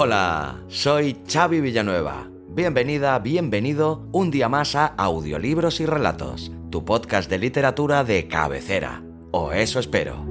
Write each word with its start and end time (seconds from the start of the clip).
Hola, 0.00 0.62
soy 0.68 1.16
Xavi 1.26 1.60
Villanueva. 1.60 2.30
Bienvenida, 2.50 3.18
bienvenido 3.18 4.06
un 4.12 4.30
día 4.30 4.48
más 4.48 4.76
a 4.76 4.86
Audiolibros 4.86 5.80
y 5.80 5.86
Relatos, 5.86 6.52
tu 6.70 6.84
podcast 6.84 7.28
de 7.28 7.38
literatura 7.38 8.04
de 8.04 8.28
cabecera. 8.28 9.02
O 9.32 9.50
eso 9.50 9.80
espero. 9.80 10.24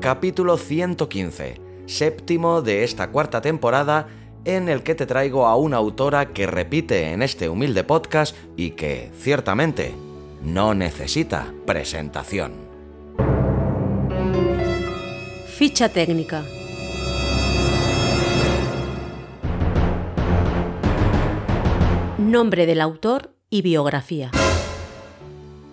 Capítulo 0.00 0.56
115, 0.56 1.60
séptimo 1.84 2.62
de 2.62 2.84
esta 2.84 3.10
cuarta 3.10 3.42
temporada, 3.42 4.08
en 4.46 4.70
el 4.70 4.82
que 4.82 4.94
te 4.94 5.04
traigo 5.04 5.44
a 5.44 5.56
una 5.56 5.76
autora 5.76 6.28
que 6.32 6.46
repite 6.46 7.12
en 7.12 7.20
este 7.20 7.50
humilde 7.50 7.84
podcast 7.84 8.34
y 8.56 8.70
que, 8.70 9.10
ciertamente, 9.18 9.94
no 10.42 10.72
necesita 10.72 11.52
presentación. 11.66 12.65
Ficha 15.66 15.88
técnica. 15.88 16.44
Nombre 22.18 22.66
del 22.66 22.80
autor 22.80 23.34
y 23.50 23.62
biografía. 23.62 24.30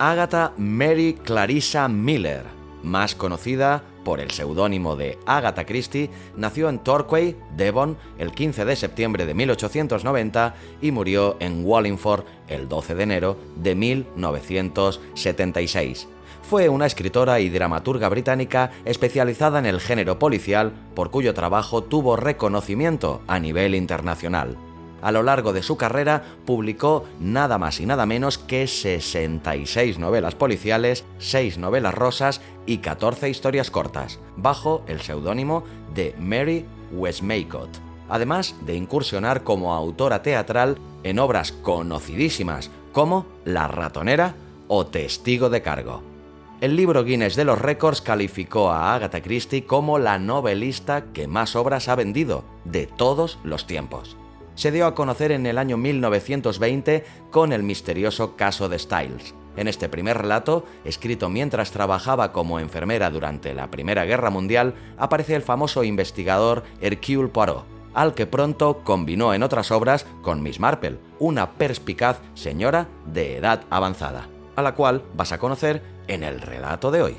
Agatha 0.00 0.52
Mary 0.56 1.16
Clarissa 1.22 1.86
Miller, 1.86 2.42
más 2.82 3.14
conocida 3.14 3.84
por 4.04 4.18
el 4.18 4.32
seudónimo 4.32 4.96
de 4.96 5.16
Agatha 5.26 5.64
Christie, 5.64 6.10
nació 6.36 6.70
en 6.70 6.80
Torquay, 6.80 7.36
Devon, 7.56 7.96
el 8.18 8.32
15 8.32 8.64
de 8.64 8.74
septiembre 8.74 9.26
de 9.26 9.34
1890 9.34 10.56
y 10.82 10.90
murió 10.90 11.36
en 11.38 11.64
Wallingford 11.64 12.24
el 12.48 12.68
12 12.68 12.96
de 12.96 13.02
enero 13.04 13.38
de 13.54 13.76
1976 13.76 16.08
fue 16.48 16.68
una 16.68 16.86
escritora 16.86 17.40
y 17.40 17.48
dramaturga 17.48 18.08
británica 18.08 18.70
especializada 18.84 19.58
en 19.58 19.66
el 19.66 19.80
género 19.80 20.18
policial, 20.18 20.72
por 20.94 21.10
cuyo 21.10 21.34
trabajo 21.34 21.82
tuvo 21.82 22.16
reconocimiento 22.16 23.22
a 23.26 23.38
nivel 23.38 23.74
internacional. 23.74 24.56
A 25.00 25.12
lo 25.12 25.22
largo 25.22 25.52
de 25.52 25.62
su 25.62 25.76
carrera 25.76 26.22
publicó 26.46 27.04
nada 27.18 27.58
más 27.58 27.80
y 27.80 27.86
nada 27.86 28.06
menos 28.06 28.38
que 28.38 28.66
66 28.66 29.98
novelas 29.98 30.34
policiales, 30.34 31.04
6 31.18 31.58
novelas 31.58 31.94
rosas 31.94 32.40
y 32.66 32.78
14 32.78 33.28
historias 33.28 33.70
cortas, 33.70 34.18
bajo 34.36 34.82
el 34.86 35.00
seudónimo 35.00 35.64
de 35.94 36.14
Mary 36.18 36.64
Westmacott, 36.92 37.68
además 38.08 38.54
de 38.64 38.76
incursionar 38.76 39.44
como 39.44 39.74
autora 39.74 40.22
teatral 40.22 40.78
en 41.02 41.18
obras 41.18 41.52
conocidísimas 41.52 42.70
como 42.92 43.26
La 43.44 43.68
ratonera 43.68 44.36
o 44.68 44.86
Testigo 44.86 45.50
de 45.50 45.60
cargo. 45.60 46.13
El 46.60 46.76
libro 46.76 47.04
Guinness 47.04 47.34
de 47.34 47.44
los 47.44 47.60
Récords 47.60 48.00
calificó 48.00 48.70
a 48.70 48.94
Agatha 48.94 49.20
Christie 49.20 49.66
como 49.66 49.98
la 49.98 50.18
novelista 50.20 51.06
que 51.12 51.26
más 51.26 51.56
obras 51.56 51.88
ha 51.88 51.96
vendido 51.96 52.44
de 52.64 52.86
todos 52.86 53.38
los 53.42 53.66
tiempos. 53.66 54.16
Se 54.54 54.70
dio 54.70 54.86
a 54.86 54.94
conocer 54.94 55.32
en 55.32 55.46
el 55.46 55.58
año 55.58 55.76
1920 55.76 57.04
con 57.32 57.52
el 57.52 57.64
misterioso 57.64 58.36
caso 58.36 58.68
de 58.68 58.78
Styles. 58.78 59.34
En 59.56 59.66
este 59.66 59.88
primer 59.88 60.16
relato, 60.16 60.64
escrito 60.84 61.28
mientras 61.28 61.72
trabajaba 61.72 62.32
como 62.32 62.60
enfermera 62.60 63.10
durante 63.10 63.52
la 63.52 63.70
Primera 63.70 64.04
Guerra 64.04 64.30
Mundial, 64.30 64.74
aparece 64.96 65.34
el 65.34 65.42
famoso 65.42 65.82
investigador 65.82 66.62
Hercule 66.80 67.28
Poirot, 67.28 67.64
al 67.94 68.14
que 68.14 68.26
pronto 68.26 68.82
combinó 68.84 69.34
en 69.34 69.42
otras 69.42 69.72
obras 69.72 70.06
con 70.22 70.42
Miss 70.42 70.60
Marple, 70.60 70.98
una 71.18 71.52
perspicaz 71.52 72.20
señora 72.34 72.88
de 73.06 73.38
edad 73.38 73.62
avanzada, 73.70 74.28
a 74.54 74.62
la 74.62 74.74
cual 74.74 75.02
vas 75.14 75.32
a 75.32 75.38
conocer 75.38 75.93
en 76.08 76.22
el 76.22 76.40
relato 76.40 76.90
de 76.90 77.02
hoy. 77.02 77.16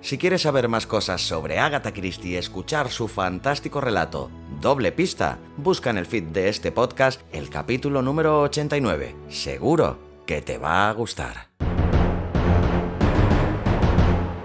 Si 0.00 0.16
quieres 0.16 0.42
saber 0.42 0.68
más 0.68 0.86
cosas 0.86 1.20
sobre 1.20 1.58
Agatha 1.58 1.92
Christie 1.92 2.32
y 2.32 2.36
escuchar 2.36 2.90
su 2.90 3.06
fantástico 3.06 3.80
relato 3.80 4.30
Doble 4.60 4.92
Pista, 4.92 5.38
busca 5.58 5.90
en 5.90 5.98
el 5.98 6.06
feed 6.06 6.24
de 6.24 6.48
este 6.48 6.72
podcast 6.72 7.20
el 7.32 7.50
capítulo 7.50 8.00
número 8.00 8.40
89. 8.42 9.14
Seguro 9.28 9.98
que 10.26 10.40
te 10.40 10.56
va 10.56 10.88
a 10.88 10.92
gustar. 10.92 11.50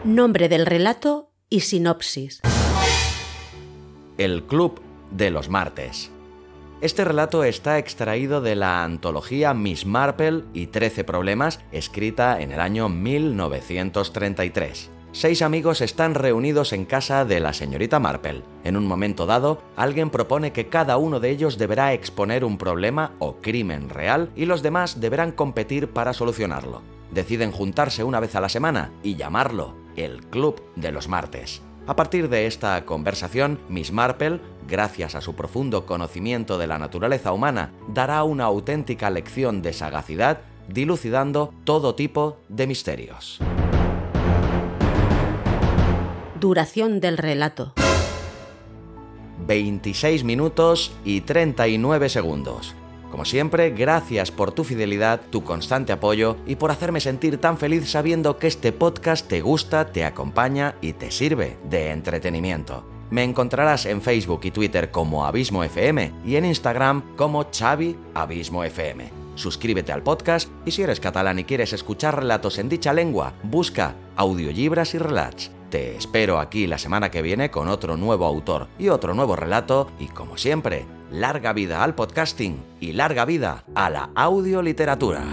Nombre 0.04 0.50
del 0.50 0.66
relato 0.66 1.32
y 1.50 1.62
sinopsis. 1.62 2.42
El 4.18 4.44
Club 4.44 4.82
de 5.12 5.32
los 5.32 5.50
Martes. 5.50 6.12
Este 6.86 7.04
relato 7.04 7.44
está 7.44 7.80
extraído 7.80 8.42
de 8.42 8.56
la 8.56 8.84
antología 8.84 9.56
Miss 9.56 9.88
Marple 9.88 10.44
y 10.54 10.68
13 10.68 11.04
problemas, 11.04 11.60
escrita 11.72 12.40
en 12.40 12.52
el 12.52 12.60
año 12.60 12.90
1933. 12.90 14.92
Seis 15.12 15.42
amigos 15.42 15.82
están 15.82 16.14
reunidos 16.14 16.74
en 16.74 16.86
casa 16.86 17.26
de 17.26 17.40
la 17.40 17.54
señorita 17.54 17.98
Marple. 17.98 18.44
En 18.64 18.78
un 18.78 18.86
momento 18.86 19.26
dado, 19.26 19.64
alguien 19.76 20.12
propone 20.12 20.54
que 20.54 20.68
cada 20.68 20.98
uno 20.98 21.20
de 21.20 21.32
ellos 21.32 21.58
deberá 21.58 21.92
exponer 21.92 22.46
un 22.46 22.60
problema 22.60 23.14
o 23.18 23.38
crimen 23.38 23.90
real 23.90 24.30
y 24.36 24.46
los 24.46 24.62
demás 24.62 25.02
deberán 25.02 25.32
competir 25.32 25.90
para 25.90 26.14
solucionarlo. 26.14 26.84
Deciden 27.10 27.52
juntarse 27.52 28.04
una 28.04 28.20
vez 28.20 28.36
a 28.36 28.42
la 28.42 28.50
semana 28.50 28.92
y 29.02 29.16
llamarlo 29.16 29.74
el 29.96 30.24
Club 30.28 30.62
de 30.76 30.92
los 30.92 31.08
Martes. 31.08 31.64
A 31.88 31.96
partir 31.96 32.30
de 32.30 32.48
esta 32.48 32.84
conversación, 32.84 33.60
Miss 33.70 33.92
Marple, 33.92 34.40
gracias 34.68 35.16
a 35.16 35.22
su 35.22 35.36
profundo 35.36 35.86
conocimiento 35.86 36.58
de 36.58 36.68
la 36.68 36.78
naturaleza 36.78 37.32
humana, 37.34 37.72
dará 37.88 38.24
una 38.24 38.46
auténtica 38.46 39.10
lección 39.10 39.62
de 39.62 39.74
sagacidad, 39.74 40.42
dilucidando 40.68 41.54
todo 41.64 41.96
tipo 41.96 42.38
de 42.50 42.68
misterios. 42.68 43.40
Duración 46.40 47.00
del 47.00 47.18
relato. 47.18 47.74
26 49.48 50.24
minutos 50.24 50.92
y 51.04 51.22
39 51.22 52.10
segundos. 52.10 52.76
Como 53.12 53.26
siempre, 53.26 53.70
gracias 53.70 54.32
por 54.32 54.52
tu 54.52 54.64
fidelidad, 54.64 55.22
tu 55.30 55.44
constante 55.44 55.94
apoyo 55.94 56.38
y 56.46 56.56
por 56.56 56.72
hacerme 56.72 57.00
sentir 57.00 57.38
tan 57.38 57.58
feliz 57.58 57.90
sabiendo 57.90 58.38
que 58.38 58.48
este 58.48 58.74
podcast 58.74 59.28
te 59.28 59.42
gusta, 59.42 59.92
te 59.92 60.04
acompaña 60.04 60.76
y 60.82 60.94
te 60.94 61.12
sirve 61.12 61.58
de 61.70 61.92
entretenimiento. 61.92 62.95
Me 63.12 63.24
encontrarás 63.24 63.86
en 63.86 64.02
Facebook 64.02 64.42
y 64.44 64.52
Twitter 64.52 64.92
como 64.92 65.26
Abismo 65.26 65.64
FM 65.64 66.12
y 66.26 66.36
en 66.36 66.46
Instagram 66.46 67.16
como 67.16 67.46
Xavi 67.52 67.96
Abismo 68.14 68.64
FM. 68.64 69.26
Suscríbete 69.36 69.92
al 69.92 70.02
podcast 70.02 70.50
y 70.66 70.72
si 70.72 70.82
eres 70.82 71.00
catalán 71.00 71.40
y 71.40 71.44
quieres 71.44 71.74
escuchar 71.74 72.18
relatos 72.18 72.58
en 72.58 72.70
dicha 72.70 72.94
lengua, 72.94 73.34
busca 73.44 73.96
Audiolibras 74.16 74.94
y 74.96 74.98
Relats. 74.98 75.52
Te 75.70 75.96
espero 75.98 76.40
aquí 76.40 76.68
la 76.68 76.78
semana 76.78 77.12
que 77.12 77.22
viene 77.22 77.52
con 77.52 77.68
otro 77.68 77.98
nuevo 77.98 78.26
autor 78.26 78.70
y 78.80 78.90
otro 78.90 79.14
nuevo 79.14 79.36
relato 79.36 79.92
y 80.00 80.08
como 80.08 80.38
siempre, 80.38 80.86
larga 81.12 81.54
vida 81.54 81.84
al 81.84 81.96
podcasting 81.96 82.64
y 82.80 82.94
larga 82.94 83.26
vida 83.26 83.66
a 83.76 83.90
la 83.90 84.10
audioliteratura. 84.16 85.24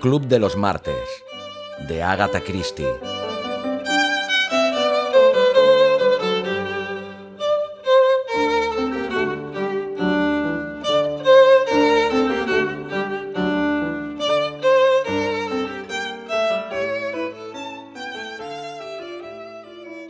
Club 0.00 0.28
de 0.28 0.38
los 0.38 0.56
Martes, 0.56 0.94
de 1.86 2.02
Agatha 2.02 2.40
Christie. 2.40 2.86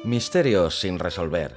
Misterios 0.04 0.78
sin 0.78 1.00
resolver. 1.00 1.56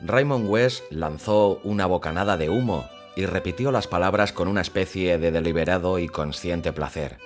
Raymond 0.00 0.50
West 0.50 0.82
lanzó 0.90 1.60
una 1.62 1.86
bocanada 1.86 2.36
de 2.36 2.50
humo 2.50 2.97
y 3.18 3.26
repitió 3.26 3.72
las 3.72 3.88
palabras 3.88 4.32
con 4.32 4.46
una 4.46 4.60
especie 4.60 5.18
de 5.18 5.32
deliberado 5.32 5.98
y 5.98 6.06
consciente 6.06 6.72
placer. 6.72 7.18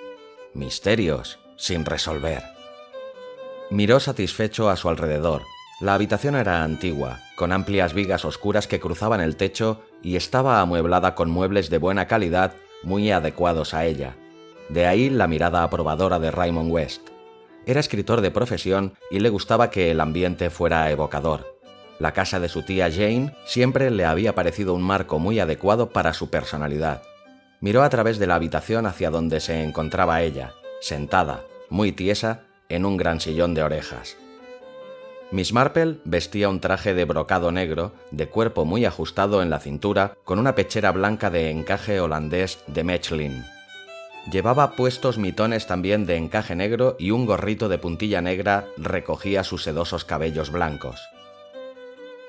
Misterios 0.55 1.37
sin 1.55 1.85
resolver. 1.85 2.41
Miró 3.69 3.99
satisfecho 3.99 4.71
a 4.71 4.75
su 4.75 4.89
alrededor. 4.89 5.43
La 5.79 5.93
habitación 5.93 6.33
era 6.33 6.63
antigua, 6.63 7.19
con 7.35 7.51
amplias 7.51 7.93
vigas 7.93 8.25
oscuras 8.25 8.65
que 8.65 8.79
cruzaban 8.79 9.21
el 9.21 9.35
techo 9.35 9.83
y 10.01 10.15
estaba 10.15 10.61
amueblada 10.61 11.13
con 11.13 11.29
muebles 11.29 11.69
de 11.69 11.77
buena 11.77 12.07
calidad 12.07 12.55
muy 12.81 13.11
adecuados 13.11 13.75
a 13.75 13.85
ella. 13.85 14.15
De 14.69 14.87
ahí 14.87 15.11
la 15.11 15.27
mirada 15.27 15.61
aprobadora 15.61 16.17
de 16.17 16.31
Raymond 16.31 16.71
West. 16.71 17.09
Era 17.67 17.79
escritor 17.79 18.21
de 18.21 18.31
profesión 18.31 18.95
y 19.11 19.19
le 19.19 19.29
gustaba 19.29 19.69
que 19.69 19.91
el 19.91 19.99
ambiente 19.99 20.49
fuera 20.49 20.89
evocador. 20.89 21.52
La 22.03 22.11
casa 22.11 22.41
de 22.41 22.49
su 22.49 22.63
tía 22.63 22.91
Jane 22.91 23.33
siempre 23.45 23.89
le 23.89 24.03
había 24.03 24.35
parecido 24.35 24.73
un 24.73 24.81
marco 24.81 25.19
muy 25.19 25.39
adecuado 25.39 25.91
para 25.91 26.11
su 26.11 26.29
personalidad. 26.29 27.01
Miró 27.61 27.81
a 27.81 27.89
través 27.89 28.19
de 28.19 28.27
la 28.27 28.35
habitación 28.35 28.85
hacia 28.85 29.09
donde 29.09 29.39
se 29.39 29.63
encontraba 29.63 30.21
ella, 30.21 30.51
sentada, 30.81 31.43
muy 31.69 31.93
tiesa, 31.93 32.41
en 32.67 32.83
un 32.83 32.97
gran 32.97 33.21
sillón 33.21 33.53
de 33.53 33.63
orejas. 33.63 34.17
Miss 35.31 35.53
Marple 35.53 35.99
vestía 36.03 36.49
un 36.49 36.59
traje 36.59 36.93
de 36.93 37.05
brocado 37.05 37.53
negro, 37.53 37.93
de 38.11 38.27
cuerpo 38.27 38.65
muy 38.65 38.83
ajustado 38.83 39.41
en 39.41 39.49
la 39.49 39.59
cintura, 39.61 40.17
con 40.25 40.39
una 40.39 40.55
pechera 40.55 40.91
blanca 40.91 41.29
de 41.29 41.51
encaje 41.51 42.01
holandés 42.01 42.59
de 42.67 42.83
Mechlin. 42.83 43.45
Llevaba 44.29 44.75
puestos 44.75 45.17
mitones 45.17 45.67
también 45.67 46.05
de 46.05 46.17
encaje 46.17 46.53
negro 46.53 46.97
y 46.99 47.11
un 47.11 47.25
gorrito 47.25 47.69
de 47.69 47.77
puntilla 47.77 48.19
negra 48.19 48.65
recogía 48.75 49.45
sus 49.45 49.63
sedosos 49.63 50.03
cabellos 50.03 50.51
blancos. 50.51 50.99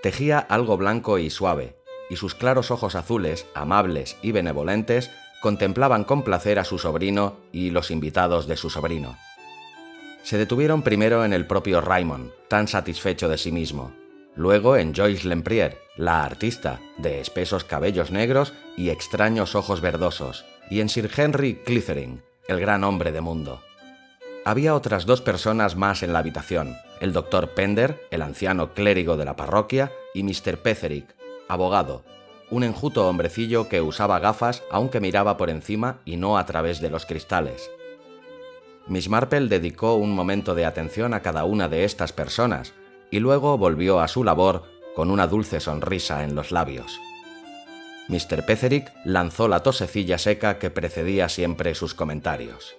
Tejía 0.04 0.38
algo 0.38 0.76
blanco 0.76 1.18
y 1.18 1.30
suave, 1.30 1.78
y 2.10 2.16
sus 2.16 2.34
claros 2.34 2.70
ojos 2.70 2.94
azules, 2.94 3.46
amables 3.54 4.18
y 4.20 4.32
benevolentes, 4.32 5.10
contemplaban 5.40 6.04
con 6.04 6.24
placer 6.24 6.58
a 6.58 6.64
su 6.64 6.78
sobrino 6.78 7.38
y 7.52 7.70
los 7.70 7.90
invitados 7.90 8.46
de 8.46 8.58
su 8.58 8.68
sobrino. 8.68 9.16
Se 10.22 10.36
detuvieron 10.36 10.82
primero 10.82 11.24
en 11.24 11.32
el 11.32 11.46
propio 11.46 11.80
Raymond, 11.80 12.32
tan 12.48 12.68
satisfecho 12.68 13.30
de 13.30 13.38
sí 13.38 13.50
mismo, 13.50 13.94
luego 14.36 14.76
en 14.76 14.94
Joyce 14.94 15.26
Lempriere, 15.26 15.78
la 15.96 16.22
artista, 16.22 16.80
de 16.98 17.20
espesos 17.20 17.64
cabellos 17.64 18.10
negros 18.10 18.52
y 18.76 18.90
extraños 18.90 19.54
ojos 19.54 19.80
verdosos, 19.80 20.44
y 20.68 20.80
en 20.80 20.90
Sir 20.90 21.10
Henry 21.16 21.62
Clithering, 21.64 22.22
el 22.46 22.60
gran 22.60 22.84
hombre 22.84 23.10
de 23.10 23.22
mundo. 23.22 23.62
Había 24.46 24.75
otras 24.75 25.06
dos 25.06 25.23
personas 25.23 25.75
más 25.75 26.02
en 26.02 26.12
la 26.12 26.19
habitación, 26.19 26.76
el 27.00 27.14
doctor 27.14 27.55
Pender, 27.55 28.06
el 28.11 28.20
anciano 28.20 28.75
clérigo 28.75 29.17
de 29.17 29.25
la 29.25 29.37
parroquia, 29.37 29.91
y 30.12 30.23
Mr. 30.23 30.58
Petherick, 30.58 31.06
abogado, 31.49 32.05
un 32.50 32.62
enjuto 32.62 33.08
hombrecillo 33.08 33.70
que 33.70 33.81
usaba 33.81 34.19
gafas 34.19 34.62
aunque 34.70 35.00
miraba 35.00 35.38
por 35.38 35.49
encima 35.49 36.00
y 36.05 36.17
no 36.17 36.37
a 36.37 36.44
través 36.44 36.82
de 36.82 36.91
los 36.91 37.06
cristales. 37.06 37.70
Miss 38.87 39.08
Marple 39.08 39.49
dedicó 39.49 39.94
un 39.94 40.14
momento 40.14 40.55
de 40.55 40.67
atención 40.67 41.14
a 41.14 41.23
cada 41.23 41.44
una 41.44 41.69
de 41.69 41.85
estas 41.85 42.12
personas 42.12 42.75
y 43.11 43.20
luego 43.20 43.56
volvió 43.56 44.00
a 44.00 44.08
su 44.08 44.25
labor 44.25 44.64
con 44.94 45.11
una 45.11 45.26
dulce 45.26 45.58
sonrisa 45.58 46.23
en 46.23 46.35
los 46.35 46.52
labios. 46.52 47.00
Mr. 48.08 48.44
Petherick 48.44 48.93
lanzó 49.06 49.49
la 49.49 49.61
tosecilla 49.61 50.19
seca 50.19 50.58
que 50.58 50.69
precedía 50.69 51.31
siempre 51.31 51.75
sus 51.75 51.94
comentarios. 51.94 52.76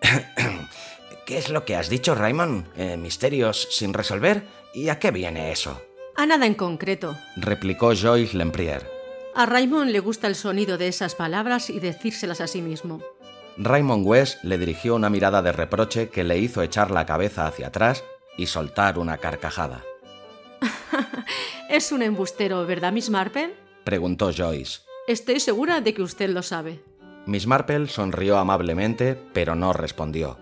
¿Qué 1.26 1.38
es 1.38 1.50
lo 1.50 1.64
que 1.64 1.76
has 1.76 1.88
dicho, 1.88 2.14
Raymond? 2.14 2.66
Eh, 2.76 2.96
¿Misterios 2.96 3.68
sin 3.70 3.92
resolver? 3.92 4.44
¿Y 4.74 4.88
a 4.88 4.98
qué 4.98 5.10
viene 5.10 5.52
eso? 5.52 5.80
A 6.16 6.26
nada 6.26 6.46
en 6.46 6.54
concreto, 6.54 7.16
replicó 7.36 7.94
Joyce 7.94 8.36
Lempriere. 8.36 8.86
A 9.34 9.46
Raymond 9.46 9.90
le 9.90 10.00
gusta 10.00 10.26
el 10.26 10.34
sonido 10.34 10.78
de 10.78 10.88
esas 10.88 11.14
palabras 11.14 11.70
y 11.70 11.78
decírselas 11.78 12.40
a 12.40 12.46
sí 12.46 12.60
mismo. 12.60 13.00
Raymond 13.56 14.06
West 14.06 14.42
le 14.42 14.58
dirigió 14.58 14.94
una 14.94 15.10
mirada 15.10 15.42
de 15.42 15.52
reproche 15.52 16.08
que 16.08 16.24
le 16.24 16.38
hizo 16.38 16.62
echar 16.62 16.90
la 16.90 17.06
cabeza 17.06 17.46
hacia 17.46 17.68
atrás 17.68 18.04
y 18.36 18.46
soltar 18.46 18.98
una 18.98 19.18
carcajada. 19.18 19.84
es 21.68 21.92
un 21.92 22.02
embustero, 22.02 22.64
¿verdad, 22.66 22.92
Miss 22.92 23.10
Marple? 23.10 23.54
preguntó 23.84 24.32
Joyce. 24.36 24.80
Estoy 25.06 25.40
segura 25.40 25.80
de 25.80 25.94
que 25.94 26.02
usted 26.02 26.30
lo 26.30 26.42
sabe. 26.42 26.80
Miss 27.28 27.46
Marple 27.46 27.88
sonrió 27.88 28.38
amablemente, 28.38 29.14
pero 29.34 29.54
no 29.54 29.74
respondió. 29.74 30.38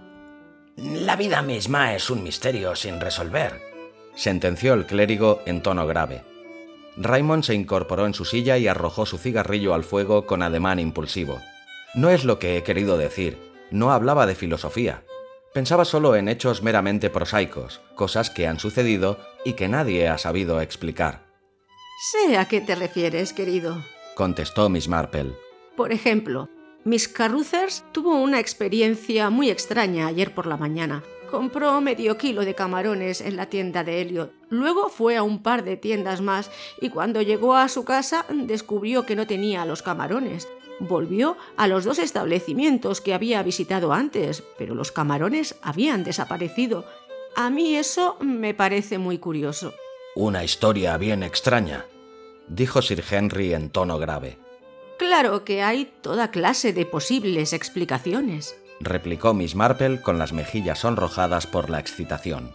La 0.77 1.17
vida 1.17 1.43
misma 1.43 1.97
es 1.97 2.11
un 2.11 2.23
misterio 2.23 2.77
sin 2.77 3.01
resolver, 3.01 3.61
sentenció 4.15 4.75
el 4.75 4.87
clérigo 4.87 5.43
en 5.47 5.63
tono 5.63 5.85
grave. 5.89 6.23
Raymond 6.97 7.43
se 7.43 7.55
incorporó 7.55 8.07
en 8.07 8.15
su 8.15 8.25
silla 8.25 8.57
y 8.57 8.69
arrojó 8.69 9.05
su 9.05 9.19
cigarrillo 9.19 9.75
al 9.75 9.83
fuego 9.83 10.27
con 10.27 10.43
ademán 10.43 10.79
impulsivo. 10.79 11.41
No 11.97 12.09
es 12.09 12.25
lo 12.25 12.39
que 12.39 12.57
he 12.57 12.63
querido 12.63 12.97
decir, 12.97 13.37
no 13.73 13.91
hablaba 13.91 14.25
de 14.25 14.37
filosofía. 14.37 15.03
Pensaba 15.53 15.85
solo 15.85 16.15
en 16.15 16.29
hechos 16.29 16.63
meramente 16.63 17.11
prosaicos, 17.11 17.81
cosas 17.97 18.31
que 18.31 18.47
han 18.47 18.61
sucedido 18.61 19.19
y 19.45 19.55
que 19.55 19.67
nadie 19.67 20.07
ha 20.07 20.19
sabido 20.19 20.61
explicar. 20.61 21.27
Sé 22.13 22.37
a 22.37 22.45
qué 22.45 22.61
te 22.61 22.77
refieres, 22.77 23.33
querido, 23.33 23.83
contestó 24.15 24.69
Miss 24.69 24.87
Marple. 24.87 25.33
Por 25.77 25.93
ejemplo, 25.93 26.49
Miss 26.87 27.09
Carruthers 27.09 27.83
tuvo 27.91 28.15
una 28.15 28.39
experiencia 28.39 29.29
muy 29.29 29.51
extraña 29.51 30.07
ayer 30.07 30.33
por 30.33 30.47
la 30.47 30.57
mañana. 30.57 31.03
Compró 31.29 31.81
medio 31.81 32.17
kilo 32.17 32.45
de 32.45 32.55
camarones 32.55 33.21
en 33.21 33.35
la 33.35 33.47
tienda 33.47 33.83
de 33.83 34.03
Elliot. 34.03 34.33
Luego 34.51 34.89
fue 34.89 35.17
a 35.17 35.25
un 35.25 35.43
par 35.43 35.65
de 35.65 35.77
tiendas 35.77 36.21
más 36.21 36.49
y 36.81 36.91
cuando 36.91 37.23
llegó 37.23 37.57
a 37.57 37.69
su 37.69 37.85
casa 37.85 38.25
descubrió 38.31 39.05
que 39.05 39.17
no 39.17 39.27
tenía 39.27 39.65
los 39.65 39.83
camarones. 39.83 40.47
Volvió 40.79 41.37
a 41.57 41.67
los 41.67 41.85
dos 41.85 41.99
establecimientos 41.99 43.01
que 43.01 43.15
había 43.15 43.43
visitado 43.43 43.93
antes, 43.93 44.45
pero 44.57 44.77
los 44.77 44.93
camarones 44.93 45.57
habían 45.63 46.05
desaparecido. 46.05 46.85
A 47.35 47.51
mí 47.51 47.75
eso 47.75 48.17
me 48.21 48.55
parece 48.55 48.99
muy 48.99 49.19
curioso. 49.19 49.75
Una 50.15 50.45
historia 50.45 50.97
bien 50.99 51.25
extraña, 51.25 51.85
dijo 52.47 52.81
Sir 52.81 53.03
Henry 53.11 53.55
en 53.55 53.71
tono 53.71 53.99
grave. 53.99 54.46
Claro 54.99 55.45
que 55.45 55.63
hay 55.63 55.93
toda 56.01 56.31
clase 56.31 56.73
de 56.73 56.87
posibles 56.87 57.53
explicaciones, 57.53 58.57
replicó 58.81 59.35
Miss 59.35 59.55
Marple 59.55 60.01
con 60.01 60.19
las 60.19 60.33
mejillas 60.33 60.81
sonrojadas 60.81 61.47
por 61.47 61.71
la 61.71 61.81
excitación. 61.81 62.53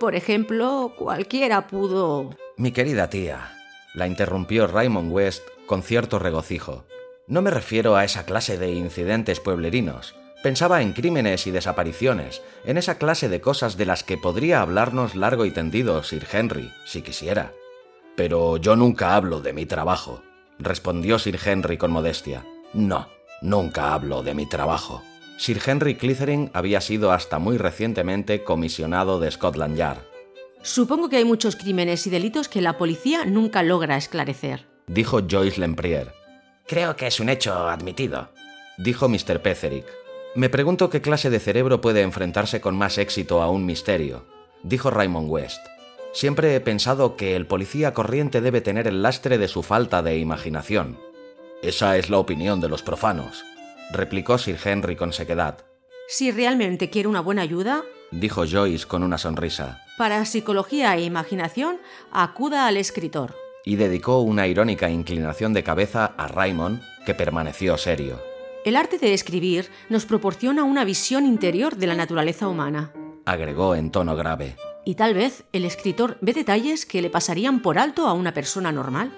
Por 0.00 0.14
ejemplo, 0.14 0.94
cualquiera 0.96 1.66
pudo... 1.66 2.30
Mi 2.56 2.72
querida 2.72 3.10
tía, 3.10 3.52
la 3.94 4.06
interrumpió 4.06 4.66
Raymond 4.66 5.12
West 5.12 5.42
con 5.66 5.82
cierto 5.82 6.18
regocijo. 6.18 6.84
No 7.26 7.42
me 7.42 7.50
refiero 7.50 7.96
a 7.96 8.04
esa 8.04 8.24
clase 8.24 8.56
de 8.58 8.70
incidentes 8.70 9.40
pueblerinos. 9.40 10.14
Pensaba 10.42 10.82
en 10.82 10.92
crímenes 10.92 11.46
y 11.46 11.50
desapariciones, 11.50 12.42
en 12.64 12.78
esa 12.78 12.96
clase 12.96 13.28
de 13.28 13.40
cosas 13.40 13.76
de 13.76 13.86
las 13.86 14.04
que 14.04 14.16
podría 14.16 14.62
hablarnos 14.62 15.16
largo 15.16 15.44
y 15.44 15.50
tendido 15.50 16.02
Sir 16.04 16.26
Henry, 16.32 16.72
si 16.86 17.02
quisiera. 17.02 17.52
Pero 18.16 18.56
yo 18.56 18.76
nunca 18.76 19.16
hablo 19.16 19.40
de 19.40 19.52
mi 19.52 19.66
trabajo, 19.66 20.22
respondió 20.58 21.18
Sir 21.18 21.38
Henry 21.44 21.78
con 21.78 21.90
modestia. 21.90 22.44
No, 22.72 23.08
nunca 23.42 23.94
hablo 23.94 24.22
de 24.22 24.34
mi 24.34 24.46
trabajo. 24.46 25.02
Sir 25.38 25.60
Henry 25.64 25.94
Clithering 25.94 26.50
había 26.52 26.80
sido 26.80 27.12
hasta 27.12 27.38
muy 27.38 27.58
recientemente 27.58 28.42
comisionado 28.42 29.20
de 29.20 29.30
Scotland 29.30 29.76
Yard. 29.76 30.00
Supongo 30.62 31.08
que 31.08 31.18
hay 31.18 31.24
muchos 31.24 31.54
crímenes 31.54 32.06
y 32.06 32.10
delitos 32.10 32.48
que 32.48 32.60
la 32.60 32.76
policía 32.76 33.24
nunca 33.24 33.62
logra 33.62 33.96
esclarecer, 33.96 34.66
dijo 34.88 35.20
Joyce 35.28 35.60
Lempriere. 35.60 36.10
Creo 36.66 36.96
que 36.96 37.06
es 37.06 37.20
un 37.20 37.28
hecho 37.28 37.68
admitido, 37.68 38.30
dijo 38.76 39.08
Mr. 39.08 39.40
Petherick. 39.40 39.86
Me 40.34 40.48
pregunto 40.48 40.90
qué 40.90 41.00
clase 41.00 41.30
de 41.30 41.38
cerebro 41.38 41.80
puede 41.80 42.02
enfrentarse 42.02 42.60
con 42.60 42.76
más 42.76 42.98
éxito 42.98 43.40
a 43.40 43.48
un 43.48 43.64
misterio, 43.64 44.26
dijo 44.64 44.90
Raymond 44.90 45.30
West. 45.30 45.60
Siempre 46.18 46.56
he 46.56 46.60
pensado 46.60 47.14
que 47.14 47.36
el 47.36 47.46
policía 47.46 47.94
corriente 47.94 48.40
debe 48.40 48.60
tener 48.60 48.88
el 48.88 49.02
lastre 49.02 49.38
de 49.38 49.46
su 49.46 49.62
falta 49.62 50.02
de 50.02 50.18
imaginación. 50.18 50.98
Esa 51.62 51.96
es 51.96 52.10
la 52.10 52.18
opinión 52.18 52.60
de 52.60 52.68
los 52.68 52.82
profanos, 52.82 53.44
replicó 53.92 54.36
Sir 54.36 54.58
Henry 54.64 54.96
con 54.96 55.12
sequedad. 55.12 55.58
Si 56.08 56.32
realmente 56.32 56.90
quiere 56.90 57.08
una 57.08 57.20
buena 57.20 57.42
ayuda, 57.42 57.84
dijo 58.10 58.44
Joyce 58.50 58.84
con 58.84 59.04
una 59.04 59.16
sonrisa. 59.16 59.80
Para 59.96 60.24
psicología 60.24 60.96
e 60.96 61.02
imaginación, 61.02 61.78
acuda 62.10 62.66
al 62.66 62.78
escritor. 62.78 63.36
Y 63.64 63.76
dedicó 63.76 64.18
una 64.18 64.48
irónica 64.48 64.90
inclinación 64.90 65.52
de 65.52 65.62
cabeza 65.62 66.14
a 66.16 66.26
Raymond, 66.26 66.82
que 67.06 67.14
permaneció 67.14 67.78
serio. 67.78 68.20
El 68.64 68.74
arte 68.74 68.98
de 68.98 69.14
escribir 69.14 69.70
nos 69.88 70.04
proporciona 70.04 70.64
una 70.64 70.84
visión 70.84 71.26
interior 71.26 71.76
de 71.76 71.86
la 71.86 71.94
naturaleza 71.94 72.48
humana, 72.48 72.92
agregó 73.24 73.76
en 73.76 73.92
tono 73.92 74.16
grave. 74.16 74.56
Y 74.88 74.94
tal 74.94 75.12
vez 75.12 75.44
el 75.52 75.66
escritor 75.66 76.16
ve 76.22 76.32
detalles 76.32 76.86
que 76.86 77.02
le 77.02 77.10
pasarían 77.10 77.60
por 77.60 77.78
alto 77.78 78.06
a 78.06 78.14
una 78.14 78.32
persona 78.32 78.72
normal. 78.72 79.12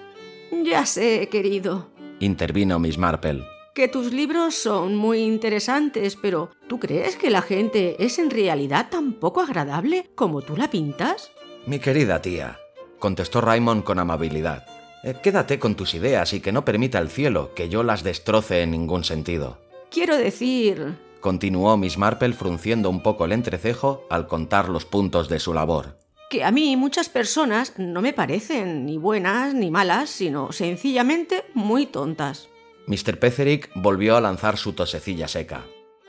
Ya 0.65 0.85
sé, 0.85 1.29
querido, 1.31 1.91
intervino 2.19 2.77
Miss 2.77 2.97
Marple. 2.97 3.45
Que 3.73 3.87
tus 3.87 4.11
libros 4.11 4.53
son 4.53 4.97
muy 4.97 5.19
interesantes, 5.19 6.17
pero 6.21 6.49
¿tú 6.67 6.77
crees 6.77 7.15
que 7.15 7.29
la 7.29 7.41
gente 7.41 7.95
es 8.03 8.19
en 8.19 8.31
realidad 8.31 8.89
tan 8.89 9.13
poco 9.13 9.39
agradable 9.39 10.11
como 10.13 10.41
tú 10.41 10.57
la 10.57 10.69
pintas? 10.69 11.31
Mi 11.65 11.79
querida 11.79 12.21
tía, 12.21 12.59
contestó 12.99 13.39
Raymond 13.39 13.85
con 13.85 13.97
amabilidad. 13.97 14.65
Eh, 15.05 15.15
quédate 15.23 15.57
con 15.57 15.75
tus 15.75 15.93
ideas 15.93 16.33
y 16.33 16.41
que 16.41 16.51
no 16.51 16.65
permita 16.65 16.99
el 16.99 17.07
cielo 17.07 17.53
que 17.55 17.69
yo 17.69 17.83
las 17.83 18.03
destroce 18.03 18.61
en 18.61 18.71
ningún 18.71 19.05
sentido. 19.05 19.57
Quiero 19.89 20.17
decir... 20.17 21.10
continuó 21.21 21.77
Miss 21.77 21.97
Marple 21.97 22.33
frunciendo 22.33 22.89
un 22.89 23.01
poco 23.01 23.23
el 23.23 23.31
entrecejo 23.31 24.05
al 24.09 24.27
contar 24.27 24.67
los 24.67 24.85
puntos 24.85 25.29
de 25.29 25.39
su 25.39 25.53
labor. 25.53 25.97
que 26.29 26.43
a 26.45 26.51
mí 26.51 26.77
muchas 26.77 27.09
personas 27.09 27.73
no 27.77 28.01
me 28.01 28.13
parecen 28.13 28.85
ni 28.85 28.97
buenas 28.97 29.53
ni 29.53 29.69
malas, 29.69 30.09
sino 30.09 30.53
sencillamente 30.53 31.43
muy 31.53 31.85
tontas. 31.85 32.47
Mr. 32.87 33.19
Petherick 33.19 33.69
volvió 33.75 34.15
a 34.15 34.21
lanzar 34.21 34.57
su 34.57 34.71
tosecilla 34.71 35.27
seca. 35.27 35.65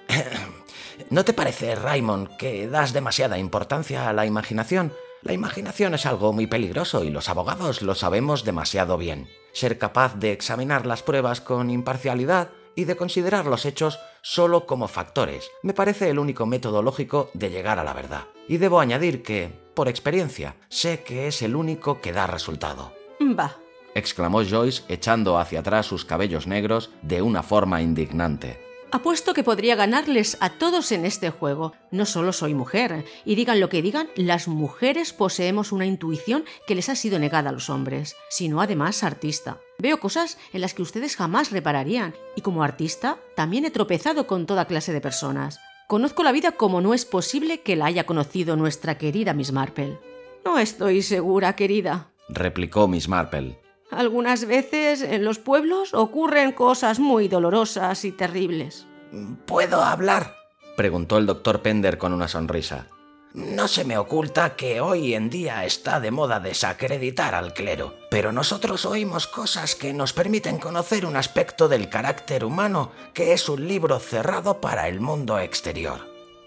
¿No 1.11 1.25
te 1.25 1.33
parece, 1.33 1.75
Raymond, 1.75 2.37
que 2.37 2.69
das 2.69 2.93
demasiada 2.93 3.37
importancia 3.39 4.09
a 4.09 4.13
la 4.13 4.25
imaginación? 4.25 4.93
La 5.23 5.33
imaginación 5.33 5.95
es 5.95 6.07
algo 6.07 6.33
muy 6.33 6.47
peligroso 6.47 7.05
y 7.05 7.11
los 7.11 7.29
abogados 7.29 7.83
lo 7.83 7.95
sabemos 7.95 8.45
demasiado 8.45 8.99
bien. 8.99 9.29
Ser 9.53 9.79
capaz 9.79 10.17
de 10.17 10.33
examinar 10.33 10.87
las 10.87 11.03
pruebas 11.03 11.41
con 11.41 11.71
imparcialidad 11.71 12.51
y 12.75 12.85
de 12.85 12.97
considerar 12.97 13.47
los 13.47 13.65
hechos 13.65 13.99
solo 14.23 14.67
como 14.67 14.89
factores 14.89 15.51
me 15.63 15.75
parece 15.75 16.09
el 16.11 16.19
único 16.19 16.47
método 16.47 16.83
lógico 16.83 17.31
de 17.35 17.51
llegar 17.51 17.79
a 17.79 17.85
la 17.85 17.93
verdad. 17.93 18.25
Y 18.49 18.57
debo 18.57 18.81
añadir 18.81 19.23
que, 19.23 19.53
por 19.75 19.89
experiencia, 19.89 20.57
sé 20.69 21.03
que 21.03 21.27
es 21.27 21.43
el 21.43 21.57
único 21.57 22.01
que 22.01 22.13
da 22.13 22.27
resultado. 22.27 22.93
Va, 23.21 23.57
exclamó 23.95 24.43
Joyce 24.45 24.83
echando 24.89 25.39
hacia 25.39 25.61
atrás 25.61 25.87
sus 25.87 26.05
cabellos 26.05 26.47
negros 26.47 26.91
de 27.03 27.23
una 27.23 27.43
forma 27.43 27.83
indignante. 27.83 28.72
Apuesto 28.95 29.33
que 29.33 29.43
podría 29.43 29.75
ganarles 29.75 30.37
a 30.41 30.51
todos 30.51 30.93
en 30.93 31.07
este 31.07 31.31
juego. 31.31 31.73
No 31.91 32.05
solo 32.05 32.35
soy 32.35 32.53
mujer, 32.53 33.07
y 33.25 33.37
digan 33.37 33.59
lo 33.59 33.71
que 33.71 33.81
digan, 33.81 34.11
las 34.17 34.49
mujeres 34.49 35.15
poseemos 35.15 35.73
una 35.73 35.87
intuición 35.87 36.45
que 36.67 36.75
les 36.75 36.91
ha 36.91 36.95
sido 36.95 37.19
negada 37.19 37.49
a 37.49 37.53
los 37.55 37.71
hombres, 37.71 38.17
sino 38.29 38.61
además 38.61 39.03
artista. 39.03 39.59
Veo 39.79 39.99
cosas 39.99 40.37
en 40.53 40.61
las 40.61 40.75
que 40.75 40.83
ustedes 40.83 41.17
jamás 41.17 41.53
repararían, 41.53 42.15
y 42.37 42.43
como 42.43 42.63
artista 42.63 43.17
también 43.35 43.65
he 43.65 43.71
tropezado 43.71 44.27
con 44.27 44.45
toda 44.45 44.67
clase 44.67 44.93
de 44.93 45.01
personas. 45.01 45.59
Conozco 45.89 46.23
la 46.23 46.33
vida 46.33 46.53
como 46.53 46.83
no 46.83 46.93
es 46.93 47.07
posible 47.07 47.63
que 47.63 47.77
la 47.77 47.87
haya 47.87 48.05
conocido 48.05 48.57
nuestra 48.57 48.99
querida 48.99 49.33
Miss 49.33 49.53
Marple. 49.53 49.99
No 50.45 50.59
estoy 50.59 51.01
segura, 51.01 51.57
querida, 51.57 52.09
replicó 52.29 52.89
Miss 52.89 53.09
Marple. 53.09 53.62
Algunas 53.93 54.47
veces 54.47 55.03
en 55.03 55.25
los 55.25 55.39
pueblos 55.39 55.93
ocurren 55.93 56.53
cosas 56.53 56.99
muy 56.99 57.29
dolorosas 57.29 58.05
y 58.05 58.13
terribles. 58.13 58.87
¿Puedo 59.47 59.83
hablar? 59.83 60.35
preguntó 60.77 61.19
el 61.19 61.27
doctor 61.27 61.61
Pender 61.61 61.99
con 61.99 62.15
una 62.15 62.27
sonrisa. 62.27 62.87
No 63.35 63.69
se 63.69 63.85
me 63.85 63.97
oculta 63.97 64.57
que 64.57 64.81
hoy 64.81 65.15
en 65.15 65.29
día 65.31 65.65
está 65.65 66.01
de 66.01 66.11
moda 66.11 66.41
desacreditar 66.41 67.35
al 67.35 67.53
clero, 67.55 67.95
pero 68.11 68.33
nosotros 68.33 68.85
oímos 68.87 69.27
cosas 69.27 69.75
que 69.75 69.93
nos 69.93 70.13
permiten 70.13 70.59
conocer 70.59 71.07
un 71.07 71.17
aspecto 71.17 71.69
del 71.69 71.89
carácter 71.89 72.45
humano 72.45 72.93
que 73.13 73.33
es 73.33 73.49
un 73.49 73.69
libro 73.69 73.99
cerrado 74.01 74.61
para 74.61 74.89
el 74.89 75.01
mundo 75.01 75.39
exterior. 75.39 76.01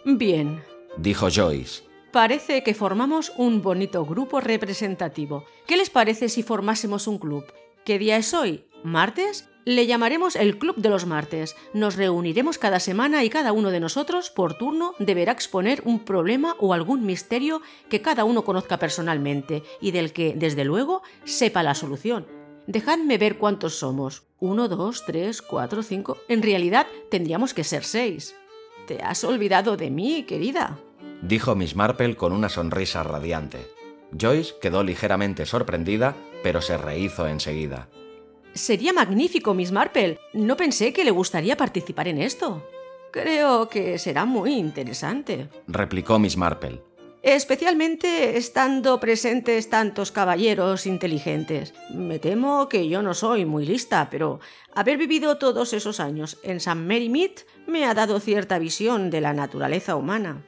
Bien, 0.03 0.63
dijo 0.97 1.27
Joyce. 1.31 1.84
Parece 2.15 2.63
que 2.63 2.73
formamos 2.73 3.33
un 3.35 3.61
bonito 3.61 4.05
grupo 4.05 4.39
representativo. 4.39 5.43
¿Qué 5.67 5.75
les 5.75 5.89
parece 5.89 6.29
si 6.29 6.43
formásemos 6.43 7.07
un 7.07 7.17
club? 7.17 7.43
¿Qué 7.83 7.99
día 7.99 8.15
es 8.15 8.33
hoy? 8.33 8.63
¿Martes? 8.85 9.49
Le 9.65 9.85
llamaremos 9.85 10.37
el 10.37 10.57
Club 10.57 10.77
de 10.77 10.87
los 10.87 11.05
Martes. 11.05 11.57
Nos 11.73 11.97
reuniremos 11.97 12.57
cada 12.57 12.79
semana 12.79 13.25
y 13.25 13.29
cada 13.29 13.51
uno 13.51 13.69
de 13.69 13.81
nosotros, 13.81 14.29
por 14.29 14.57
turno, 14.57 14.93
deberá 14.97 15.33
exponer 15.33 15.81
un 15.83 16.05
problema 16.05 16.55
o 16.61 16.73
algún 16.73 17.05
misterio 17.05 17.61
que 17.89 18.01
cada 18.01 18.23
uno 18.23 18.45
conozca 18.45 18.79
personalmente 18.79 19.63
y 19.81 19.91
del 19.91 20.13
que, 20.13 20.35
desde 20.37 20.63
luego, 20.63 21.01
sepa 21.25 21.63
la 21.63 21.75
solución. 21.75 22.27
Dejadme 22.65 23.17
ver 23.17 23.37
cuántos 23.37 23.75
somos. 23.75 24.23
Uno, 24.39 24.69
dos, 24.69 25.03
tres, 25.05 25.41
cuatro, 25.41 25.83
cinco. 25.83 26.15
En 26.29 26.41
realidad 26.41 26.87
tendríamos 27.11 27.53
que 27.53 27.65
ser 27.65 27.83
seis. 27.83 28.37
Te 28.87 29.01
has 29.01 29.25
olvidado 29.25 29.75
de 29.75 29.91
mí, 29.91 30.23
querida 30.23 30.79
dijo 31.21 31.55
Miss 31.55 31.75
Marple 31.75 32.15
con 32.15 32.31
una 32.33 32.49
sonrisa 32.49 33.03
radiante. 33.03 33.67
Joyce 34.17 34.53
quedó 34.61 34.83
ligeramente 34.83 35.45
sorprendida, 35.45 36.15
pero 36.43 36.61
se 36.61 36.77
rehizo 36.77 37.27
enseguida. 37.27 37.89
Sería 38.53 38.93
magnífico, 38.93 39.53
Miss 39.53 39.71
Marple. 39.71 40.19
No 40.33 40.55
pensé 40.55 40.93
que 40.93 41.03
le 41.03 41.11
gustaría 41.11 41.57
participar 41.57 42.07
en 42.07 42.21
esto. 42.21 42.65
Creo 43.11 43.67
que 43.67 43.97
será 43.97 44.25
muy 44.25 44.53
interesante, 44.53 45.49
replicó 45.67 46.19
Miss 46.19 46.37
Marple. 46.37 46.81
Especialmente 47.21 48.37
estando 48.37 48.99
presentes 48.99 49.69
tantos 49.69 50.11
caballeros 50.11 50.85
inteligentes. 50.85 51.73
Me 51.91 52.19
temo 52.19 52.69
que 52.69 52.87
yo 52.87 53.01
no 53.01 53.15
soy 53.15 53.45
muy 53.45 53.65
lista, 53.65 54.09
pero 54.11 54.39
haber 54.75 54.97
vivido 54.97 55.37
todos 55.37 55.73
esos 55.73 55.99
años 55.99 56.37
en 56.43 56.59
San 56.59 56.85
Mary 56.85 57.09
Mead 57.09 57.31
me 57.65 57.85
ha 57.85 57.95
dado 57.95 58.19
cierta 58.19 58.59
visión 58.59 59.09
de 59.09 59.21
la 59.21 59.33
naturaleza 59.33 59.95
humana. 59.95 60.43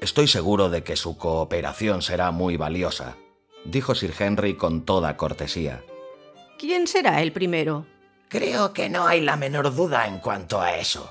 Estoy 0.00 0.28
seguro 0.28 0.70
de 0.70 0.82
que 0.82 0.96
su 0.96 1.18
cooperación 1.18 2.00
será 2.00 2.30
muy 2.30 2.56
valiosa, 2.56 3.16
dijo 3.66 3.94
Sir 3.94 4.14
Henry 4.18 4.54
con 4.54 4.86
toda 4.86 5.18
cortesía. 5.18 5.84
¿Quién 6.58 6.86
será 6.86 7.20
el 7.20 7.32
primero? 7.32 7.86
Creo 8.28 8.72
que 8.72 8.88
no 8.88 9.06
hay 9.06 9.20
la 9.20 9.36
menor 9.36 9.74
duda 9.74 10.06
en 10.06 10.18
cuanto 10.18 10.60
a 10.60 10.76
eso, 10.76 11.10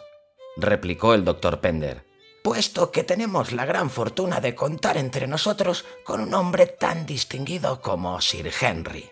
replicó 0.57 1.13
el 1.13 1.23
doctor 1.23 1.59
Pender. 1.59 2.03
Puesto 2.43 2.89
que 2.89 3.03
tenemos 3.03 3.51
la 3.51 3.65
gran 3.65 3.91
fortuna 3.91 4.39
de 4.39 4.55
contar 4.55 4.97
entre 4.97 5.27
nosotros 5.27 5.85
con 6.03 6.21
un 6.21 6.33
hombre 6.33 6.65
tan 6.65 7.05
distinguido 7.05 7.81
como 7.81 8.19
Sir 8.21 8.49
Henry. 8.59 9.11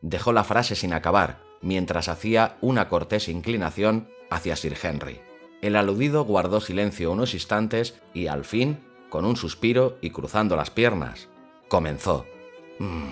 Dejó 0.00 0.32
la 0.32 0.44
frase 0.44 0.76
sin 0.76 0.94
acabar, 0.94 1.42
mientras 1.60 2.08
hacía 2.08 2.56
una 2.62 2.88
cortés 2.88 3.28
inclinación 3.28 4.08
hacia 4.30 4.56
Sir 4.56 4.78
Henry. 4.82 5.20
El 5.60 5.76
aludido 5.76 6.24
guardó 6.24 6.62
silencio 6.62 7.12
unos 7.12 7.34
instantes 7.34 8.00
y 8.14 8.28
al 8.28 8.46
fin 8.46 8.89
con 9.10 9.26
un 9.26 9.36
suspiro 9.36 9.98
y 10.00 10.10
cruzando 10.10 10.56
las 10.56 10.70
piernas, 10.70 11.28
comenzó. 11.68 12.24
Mm. 12.78 13.08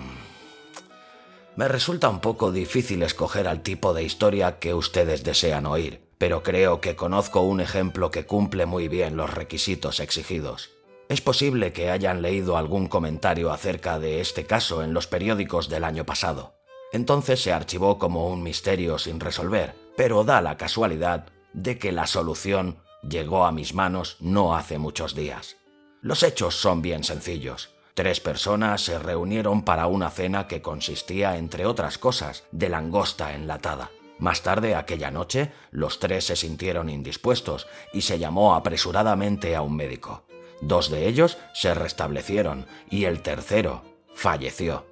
Me 1.55 1.67
resulta 1.67 2.09
un 2.09 2.21
poco 2.21 2.51
difícil 2.51 3.03
escoger 3.03 3.47
al 3.47 3.61
tipo 3.61 3.93
de 3.93 4.03
historia 4.03 4.59
que 4.59 4.73
ustedes 4.73 5.23
desean 5.23 5.65
oír, 5.65 6.01
pero 6.17 6.41
creo 6.41 6.81
que 6.81 6.95
conozco 6.95 7.41
un 7.41 7.59
ejemplo 7.59 8.11
que 8.11 8.25
cumple 8.25 8.65
muy 8.65 8.87
bien 8.87 9.17
los 9.17 9.33
requisitos 9.33 9.99
exigidos. 9.99 10.71
Es 11.09 11.21
posible 11.21 11.73
que 11.73 11.89
hayan 11.89 12.21
leído 12.21 12.55
algún 12.55 12.87
comentario 12.87 13.51
acerca 13.51 13.99
de 13.99 14.21
este 14.21 14.45
caso 14.45 14.83
en 14.83 14.93
los 14.93 15.07
periódicos 15.07 15.67
del 15.67 15.83
año 15.83 16.05
pasado. 16.05 16.53
Entonces 16.91 17.41
se 17.41 17.51
archivó 17.51 17.99
como 17.99 18.29
un 18.29 18.41
misterio 18.41 18.97
sin 18.97 19.19
resolver, 19.19 19.75
pero 19.97 20.23
da 20.23 20.41
la 20.41 20.55
casualidad 20.55 21.27
de 21.53 21.77
que 21.77 21.91
la 21.91 22.07
solución 22.07 22.77
llegó 23.01 23.45
a 23.45 23.51
mis 23.51 23.73
manos 23.73 24.17
no 24.19 24.55
hace 24.55 24.77
muchos 24.77 25.15
días. 25.15 25.58
Los 26.01 26.23
hechos 26.23 26.55
son 26.55 26.81
bien 26.81 27.03
sencillos. 27.03 27.71
Tres 27.93 28.21
personas 28.21 28.81
se 28.81 28.97
reunieron 28.97 29.63
para 29.63 29.87
una 29.87 30.09
cena 30.09 30.47
que 30.47 30.61
consistía, 30.61 31.37
entre 31.37 31.65
otras 31.65 31.97
cosas, 31.97 32.45
de 32.51 32.69
langosta 32.69 33.33
enlatada. 33.33 33.91
Más 34.17 34.41
tarde 34.41 34.75
aquella 34.75 35.11
noche, 35.11 35.51
los 35.71 35.99
tres 35.99 36.25
se 36.25 36.37
sintieron 36.37 36.89
indispuestos 36.89 37.67
y 37.91 38.01
se 38.01 38.17
llamó 38.17 38.55
apresuradamente 38.55 39.55
a 39.57 39.61
un 39.61 39.75
médico. 39.75 40.23
Dos 40.61 40.89
de 40.89 41.07
ellos 41.07 41.37
se 41.53 41.73
restablecieron 41.73 42.65
y 42.89 43.03
el 43.03 43.21
tercero 43.21 43.83
falleció. 44.13 44.85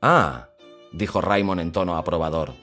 Ah, 0.00 0.48
dijo 0.92 1.20
Raymond 1.20 1.60
en 1.60 1.72
tono 1.72 1.96
aprobador. 1.98 2.54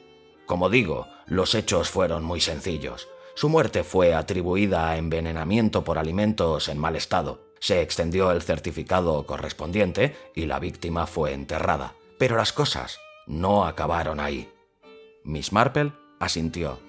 Como 0.47 0.69
digo, 0.69 1.07
los 1.27 1.53
hechos 1.53 1.89
fueron 1.89 2.23
muy 2.23 2.41
sencillos. 2.41 3.07
Su 3.35 3.49
muerte 3.49 3.83
fue 3.83 4.15
atribuida 4.15 4.89
a 4.89 4.97
envenenamiento 4.97 5.83
por 5.83 5.99
alimentos 5.99 6.69
en 6.69 6.79
mal 6.79 6.95
estado. 6.95 7.44
Se 7.59 7.81
extendió 7.81 8.31
el 8.31 8.41
certificado 8.41 9.25
correspondiente 9.25 10.15
y 10.35 10.45
la 10.45 10.59
víctima 10.59 11.07
fue 11.07 11.33
enterrada. 11.33 11.93
Pero 12.17 12.37
las 12.37 12.53
cosas 12.53 12.99
no 13.27 13.65
acabaron 13.65 14.19
ahí. 14.19 14.49
Miss 15.23 15.51
Marple 15.51 15.91
asintió. 16.19 16.79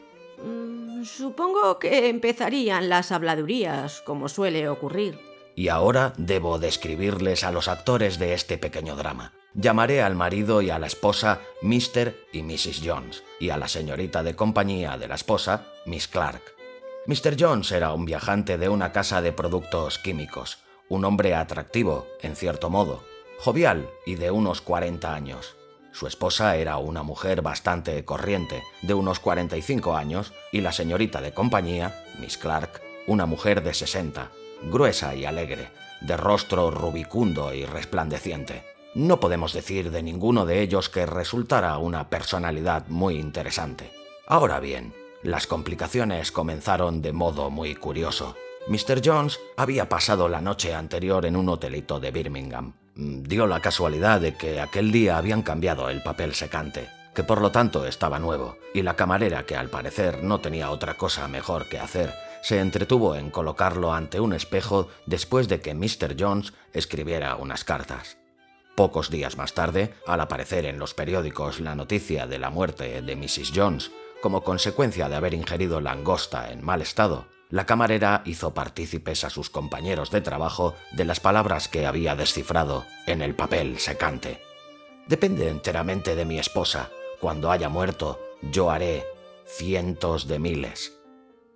Mm, 0.42 1.04
supongo 1.04 1.78
que 1.78 2.08
empezarían 2.08 2.88
las 2.88 3.12
habladurías, 3.12 4.02
como 4.02 4.28
suele 4.28 4.68
ocurrir. 4.68 5.18
Y 5.54 5.68
ahora 5.68 6.12
debo 6.18 6.58
describirles 6.58 7.42
a 7.42 7.50
los 7.50 7.68
actores 7.68 8.18
de 8.18 8.34
este 8.34 8.58
pequeño 8.58 8.94
drama. 8.94 9.32
Llamaré 9.54 10.02
al 10.02 10.14
marido 10.14 10.60
y 10.60 10.68
a 10.68 10.78
la 10.78 10.86
esposa 10.86 11.40
Mr. 11.62 12.14
y 12.30 12.42
Mrs. 12.42 12.82
Jones, 12.84 13.24
y 13.40 13.48
a 13.48 13.56
la 13.56 13.68
señorita 13.68 14.22
de 14.22 14.36
compañía 14.36 14.98
de 14.98 15.08
la 15.08 15.14
esposa, 15.14 15.64
Miss 15.86 16.08
Clark. 16.08 16.55
Mr. 17.06 17.36
Jones 17.38 17.70
era 17.70 17.92
un 17.92 18.04
viajante 18.04 18.58
de 18.58 18.68
una 18.68 18.90
casa 18.90 19.22
de 19.22 19.30
productos 19.30 20.00
químicos, 20.00 20.58
un 20.88 21.04
hombre 21.04 21.36
atractivo, 21.36 22.08
en 22.20 22.34
cierto 22.34 22.68
modo, 22.68 23.04
jovial 23.38 23.88
y 24.04 24.16
de 24.16 24.32
unos 24.32 24.60
40 24.60 25.14
años. 25.14 25.54
Su 25.92 26.08
esposa 26.08 26.56
era 26.56 26.78
una 26.78 27.04
mujer 27.04 27.42
bastante 27.42 28.04
corriente, 28.04 28.64
de 28.82 28.94
unos 28.94 29.20
45 29.20 29.94
años, 29.94 30.32
y 30.50 30.62
la 30.62 30.72
señorita 30.72 31.20
de 31.20 31.32
compañía, 31.32 32.04
Miss 32.18 32.38
Clark, 32.38 32.82
una 33.06 33.24
mujer 33.24 33.62
de 33.62 33.72
60, 33.72 34.32
gruesa 34.64 35.14
y 35.14 35.26
alegre, 35.26 35.68
de 36.00 36.16
rostro 36.16 36.72
rubicundo 36.72 37.54
y 37.54 37.64
resplandeciente. 37.66 38.64
No 38.96 39.20
podemos 39.20 39.52
decir 39.52 39.92
de 39.92 40.02
ninguno 40.02 40.44
de 40.44 40.60
ellos 40.60 40.88
que 40.88 41.06
resultara 41.06 41.78
una 41.78 42.10
personalidad 42.10 42.88
muy 42.88 43.16
interesante. 43.16 43.92
Ahora 44.26 44.58
bien, 44.58 44.92
las 45.26 45.46
complicaciones 45.46 46.30
comenzaron 46.30 47.02
de 47.02 47.12
modo 47.12 47.50
muy 47.50 47.74
curioso. 47.74 48.36
Mr. 48.68 49.00
Jones 49.04 49.40
había 49.56 49.88
pasado 49.88 50.28
la 50.28 50.40
noche 50.40 50.74
anterior 50.74 51.26
en 51.26 51.36
un 51.36 51.48
hotelito 51.48 52.00
de 52.00 52.10
Birmingham. 52.10 52.74
Mm, 52.94 53.22
dio 53.22 53.46
la 53.46 53.60
casualidad 53.60 54.20
de 54.20 54.34
que 54.34 54.60
aquel 54.60 54.92
día 54.92 55.18
habían 55.18 55.42
cambiado 55.42 55.90
el 55.90 56.02
papel 56.02 56.34
secante, 56.34 56.88
que 57.14 57.24
por 57.24 57.40
lo 57.40 57.50
tanto 57.50 57.86
estaba 57.86 58.18
nuevo, 58.18 58.56
y 58.72 58.82
la 58.82 58.94
camarera, 58.94 59.44
que 59.46 59.56
al 59.56 59.68
parecer 59.68 60.22
no 60.22 60.40
tenía 60.40 60.70
otra 60.70 60.94
cosa 60.94 61.28
mejor 61.28 61.68
que 61.68 61.78
hacer, 61.78 62.14
se 62.42 62.60
entretuvo 62.60 63.16
en 63.16 63.30
colocarlo 63.30 63.92
ante 63.92 64.20
un 64.20 64.32
espejo 64.32 64.88
después 65.06 65.48
de 65.48 65.60
que 65.60 65.74
Mr. 65.74 66.14
Jones 66.18 66.52
escribiera 66.72 67.36
unas 67.36 67.64
cartas. 67.64 68.16
Pocos 68.76 69.10
días 69.10 69.36
más 69.36 69.54
tarde, 69.54 69.94
al 70.06 70.20
aparecer 70.20 70.66
en 70.66 70.78
los 70.78 70.94
periódicos 70.94 71.60
la 71.60 71.74
noticia 71.74 72.26
de 72.26 72.38
la 72.38 72.50
muerte 72.50 73.00
de 73.00 73.16
Mrs. 73.16 73.52
Jones 73.54 73.90
como 74.26 74.42
consecuencia 74.42 75.08
de 75.08 75.14
haber 75.14 75.34
ingerido 75.34 75.80
langosta 75.80 76.50
en 76.50 76.64
mal 76.64 76.82
estado, 76.82 77.28
la 77.48 77.64
camarera 77.64 78.22
hizo 78.24 78.54
partícipes 78.54 79.22
a 79.22 79.30
sus 79.30 79.50
compañeros 79.50 80.10
de 80.10 80.20
trabajo 80.20 80.74
de 80.90 81.04
las 81.04 81.20
palabras 81.20 81.68
que 81.68 81.86
había 81.86 82.16
descifrado 82.16 82.84
en 83.06 83.22
el 83.22 83.36
papel 83.36 83.78
secante. 83.78 84.42
Depende 85.06 85.48
enteramente 85.48 86.16
de 86.16 86.24
mi 86.24 86.40
esposa. 86.40 86.90
Cuando 87.20 87.52
haya 87.52 87.68
muerto, 87.68 88.18
yo 88.50 88.72
haré 88.72 89.06
cientos 89.46 90.26
de 90.26 90.40
miles. 90.40 90.98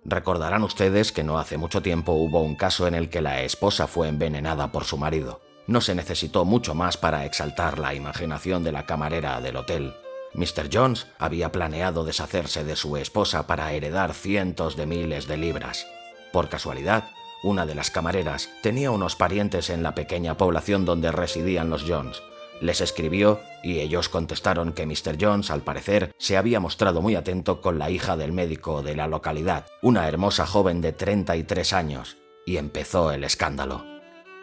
Recordarán 0.05 0.63
ustedes 0.63 1.11
que 1.11 1.25
no 1.25 1.39
hace 1.39 1.57
mucho 1.57 1.81
tiempo 1.81 2.13
hubo 2.13 2.39
un 2.39 2.55
caso 2.55 2.87
en 2.87 2.95
el 2.95 3.09
que 3.09 3.19
la 3.19 3.41
esposa 3.41 3.85
fue 3.85 4.07
envenenada 4.07 4.71
por 4.71 4.85
su 4.85 4.97
marido. 4.97 5.41
No 5.67 5.81
se 5.81 5.93
necesitó 5.93 6.45
mucho 6.45 6.73
más 6.73 6.95
para 6.95 7.25
exaltar 7.25 7.79
la 7.79 7.93
imaginación 7.95 8.63
de 8.63 8.71
la 8.71 8.85
camarera 8.85 9.41
del 9.41 9.57
hotel 9.57 9.93
Mr. 10.33 10.69
Jones 10.71 11.07
había 11.19 11.51
planeado 11.51 12.03
deshacerse 12.03 12.63
de 12.63 12.75
su 12.75 12.97
esposa 12.97 13.47
para 13.47 13.73
heredar 13.73 14.13
cientos 14.13 14.75
de 14.75 14.85
miles 14.85 15.27
de 15.27 15.37
libras. 15.37 15.85
Por 16.31 16.47
casualidad, 16.47 17.09
una 17.43 17.65
de 17.65 17.75
las 17.75 17.91
camareras 17.91 18.49
tenía 18.61 18.91
unos 18.91 19.15
parientes 19.15 19.69
en 19.69 19.83
la 19.83 19.95
pequeña 19.95 20.37
población 20.37 20.85
donde 20.85 21.11
residían 21.11 21.69
los 21.69 21.83
Jones. 21.83 22.21
Les 22.61 22.79
escribió 22.79 23.39
y 23.63 23.79
ellos 23.79 24.07
contestaron 24.07 24.73
que 24.73 24.85
Mr. 24.85 25.17
Jones, 25.19 25.49
al 25.49 25.61
parecer, 25.61 26.11
se 26.19 26.37
había 26.37 26.59
mostrado 26.59 27.01
muy 27.01 27.15
atento 27.15 27.59
con 27.59 27.79
la 27.79 27.89
hija 27.89 28.15
del 28.15 28.31
médico 28.31 28.83
de 28.83 28.95
la 28.95 29.07
localidad, 29.07 29.65
una 29.81 30.07
hermosa 30.07 30.45
joven 30.45 30.79
de 30.81 30.93
33 30.93 31.73
años, 31.73 32.17
y 32.45 32.57
empezó 32.57 33.11
el 33.11 33.23
escándalo. 33.23 33.83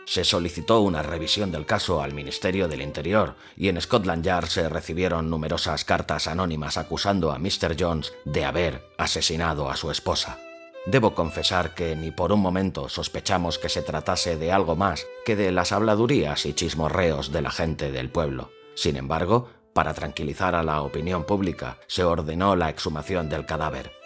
Se 0.09 0.25
solicitó 0.25 0.81
una 0.81 1.03
revisión 1.03 1.53
del 1.53 1.67
caso 1.67 2.01
al 2.01 2.15
Ministerio 2.15 2.67
del 2.67 2.81
Interior 2.81 3.35
y 3.59 3.69
en 3.69 3.79
Scotland 3.79 4.25
Yard 4.25 4.47
se 4.47 4.67
recibieron 4.71 5.29
numerosas 5.29 5.85
cartas 5.85 6.29
anónimas 6.29 6.79
acusando 6.79 7.31
a 7.31 7.39
Mr. 7.39 7.77
Jones 7.79 8.15
de 8.25 8.47
haber 8.47 8.89
asesinado 8.97 9.69
a 9.69 9.77
su 9.77 9.91
esposa. 9.91 10.39
Debo 10.87 11.15
confesar 11.15 11.75
que 11.75 11.95
ni 11.95 12.11
por 12.11 12.33
un 12.33 12.41
momento 12.41 12.89
sospechamos 12.89 13.59
que 13.59 13.69
se 13.69 13.83
tratase 13.83 14.39
de 14.39 14.51
algo 14.51 14.77
más 14.77 15.07
que 15.27 15.37
de 15.37 15.53
las 15.53 15.73
habladurías 15.73 16.47
y 16.47 16.55
chismorreos 16.55 17.31
de 17.31 17.43
la 17.43 17.51
gente 17.51 17.93
del 17.93 18.09
pueblo. 18.09 18.51
Sin 18.77 18.97
embargo, 18.97 19.51
para 19.75 19.93
tranquilizar 19.93 20.55
a 20.55 20.63
la 20.63 20.81
opinión 20.81 21.25
pública, 21.25 21.81
se 21.87 22.03
ordenó 22.03 22.57
la 22.57 22.71
exhumación 22.71 23.29
del 23.29 23.45
cadáver. 23.45 23.98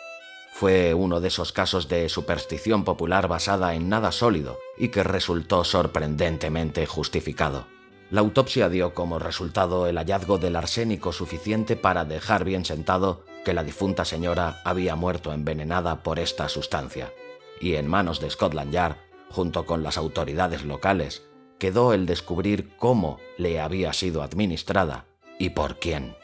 Fue 0.52 0.94
uno 0.94 1.20
de 1.20 1.28
esos 1.28 1.50
casos 1.50 1.88
de 1.88 2.08
superstición 2.08 2.84
popular 2.84 3.26
basada 3.26 3.74
en 3.74 3.88
nada 3.88 4.12
sólido 4.12 4.58
y 4.76 4.88
que 4.88 5.02
resultó 5.02 5.64
sorprendentemente 5.64 6.86
justificado. 6.86 7.66
La 8.10 8.20
autopsia 8.20 8.68
dio 8.68 8.92
como 8.92 9.18
resultado 9.18 9.86
el 9.86 9.96
hallazgo 9.96 10.36
del 10.36 10.54
arsénico 10.54 11.12
suficiente 11.12 11.76
para 11.76 12.04
dejar 12.04 12.44
bien 12.44 12.66
sentado 12.66 13.24
que 13.44 13.54
la 13.54 13.64
difunta 13.64 14.04
señora 14.04 14.60
había 14.64 14.94
muerto 14.94 15.32
envenenada 15.32 16.02
por 16.02 16.18
esta 16.18 16.48
sustancia, 16.50 17.12
y 17.58 17.76
en 17.76 17.88
manos 17.88 18.20
de 18.20 18.28
Scotland 18.28 18.70
Yard, 18.70 18.96
junto 19.30 19.64
con 19.64 19.82
las 19.82 19.96
autoridades 19.96 20.62
locales, 20.64 21.22
quedó 21.58 21.94
el 21.94 22.04
descubrir 22.04 22.76
cómo 22.76 23.18
le 23.38 23.60
había 23.60 23.94
sido 23.94 24.22
administrada 24.22 25.06
y 25.38 25.50
por 25.50 25.78
quién. 25.78 26.14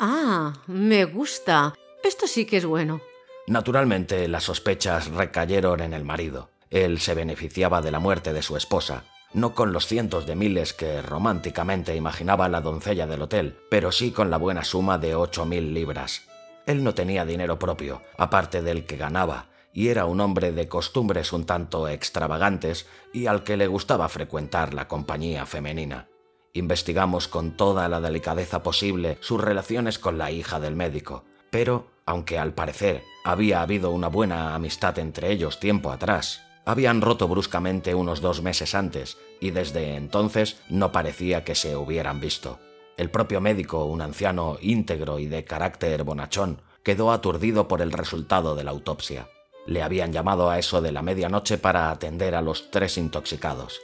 Ah, 0.00 0.54
me 0.66 1.04
gusta. 1.04 1.74
Esto 2.02 2.26
sí 2.26 2.46
que 2.46 2.56
es 2.56 2.64
bueno. 2.64 3.00
Naturalmente, 3.46 4.26
las 4.28 4.44
sospechas 4.44 5.08
recayeron 5.08 5.80
en 5.80 5.92
el 5.92 6.04
marido. 6.04 6.50
Él 6.70 6.98
se 6.98 7.14
beneficiaba 7.14 7.82
de 7.82 7.90
la 7.90 7.98
muerte 7.98 8.32
de 8.32 8.42
su 8.42 8.56
esposa, 8.56 9.04
no 9.34 9.54
con 9.54 9.72
los 9.72 9.86
cientos 9.86 10.26
de 10.26 10.34
miles 10.34 10.72
que 10.72 11.02
románticamente 11.02 11.94
imaginaba 11.94 12.48
la 12.48 12.62
doncella 12.62 13.06
del 13.06 13.22
hotel, 13.22 13.58
pero 13.70 13.92
sí 13.92 14.12
con 14.12 14.30
la 14.30 14.38
buena 14.38 14.64
suma 14.64 14.96
de 14.96 15.14
ocho 15.14 15.44
mil 15.44 15.74
libras. 15.74 16.22
Él 16.66 16.82
no 16.82 16.94
tenía 16.94 17.26
dinero 17.26 17.58
propio, 17.58 18.00
aparte 18.16 18.62
del 18.62 18.86
que 18.86 18.96
ganaba, 18.96 19.50
y 19.74 19.88
era 19.88 20.06
un 20.06 20.20
hombre 20.20 20.52
de 20.52 20.68
costumbres 20.68 21.32
un 21.32 21.44
tanto 21.44 21.88
extravagantes 21.88 22.86
y 23.12 23.26
al 23.26 23.42
que 23.42 23.56
le 23.56 23.66
gustaba 23.66 24.08
frecuentar 24.08 24.72
la 24.72 24.88
compañía 24.88 25.44
femenina. 25.44 26.08
Investigamos 26.54 27.28
con 27.28 27.56
toda 27.56 27.88
la 27.88 28.00
delicadeza 28.00 28.62
posible 28.62 29.18
sus 29.20 29.40
relaciones 29.40 29.98
con 29.98 30.16
la 30.16 30.30
hija 30.30 30.60
del 30.60 30.76
médico, 30.76 31.24
pero, 31.54 31.86
aunque 32.04 32.36
al 32.36 32.52
parecer 32.52 33.04
había 33.24 33.62
habido 33.62 33.92
una 33.92 34.08
buena 34.08 34.56
amistad 34.56 34.98
entre 34.98 35.30
ellos 35.30 35.60
tiempo 35.60 35.92
atrás. 35.92 36.42
Habían 36.64 37.00
roto 37.00 37.28
bruscamente 37.28 37.94
unos 37.94 38.20
dos 38.20 38.42
meses 38.42 38.74
antes 38.74 39.18
y 39.40 39.52
desde 39.52 39.94
entonces 39.94 40.56
no 40.68 40.90
parecía 40.90 41.44
que 41.44 41.54
se 41.54 41.76
hubieran 41.76 42.18
visto. 42.18 42.58
El 42.96 43.08
propio 43.08 43.40
médico, 43.40 43.84
un 43.84 44.02
anciano 44.02 44.58
íntegro 44.62 45.20
y 45.20 45.26
de 45.26 45.44
carácter 45.44 46.02
bonachón, 46.02 46.60
quedó 46.82 47.12
aturdido 47.12 47.68
por 47.68 47.82
el 47.82 47.92
resultado 47.92 48.56
de 48.56 48.64
la 48.64 48.72
autopsia. 48.72 49.28
Le 49.64 49.84
habían 49.84 50.12
llamado 50.12 50.50
a 50.50 50.58
eso 50.58 50.82
de 50.82 50.90
la 50.90 51.02
medianoche 51.02 51.56
para 51.56 51.92
atender 51.92 52.34
a 52.34 52.42
los 52.42 52.72
tres 52.72 52.98
intoxicados. 52.98 53.80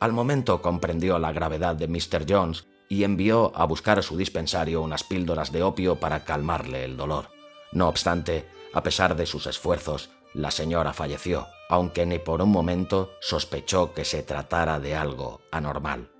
Al 0.00 0.12
momento 0.12 0.62
comprendió 0.62 1.18
la 1.18 1.32
gravedad 1.32 1.76
de 1.76 1.88
Mr. 1.88 2.24
Jones 2.26 2.64
y 2.92 3.04
envió 3.04 3.52
a 3.54 3.64
buscar 3.64 3.98
a 3.98 4.02
su 4.02 4.18
dispensario 4.18 4.82
unas 4.82 5.02
píldoras 5.02 5.50
de 5.50 5.62
opio 5.62 5.96
para 5.96 6.24
calmarle 6.26 6.84
el 6.84 6.98
dolor. 6.98 7.30
No 7.72 7.88
obstante, 7.88 8.46
a 8.74 8.82
pesar 8.82 9.16
de 9.16 9.24
sus 9.24 9.46
esfuerzos, 9.46 10.10
la 10.34 10.50
señora 10.50 10.92
falleció, 10.92 11.46
aunque 11.70 12.04
ni 12.04 12.18
por 12.18 12.42
un 12.42 12.50
momento 12.50 13.12
sospechó 13.18 13.94
que 13.94 14.04
se 14.04 14.22
tratara 14.22 14.78
de 14.78 14.94
algo 14.94 15.40
anormal. 15.50 16.10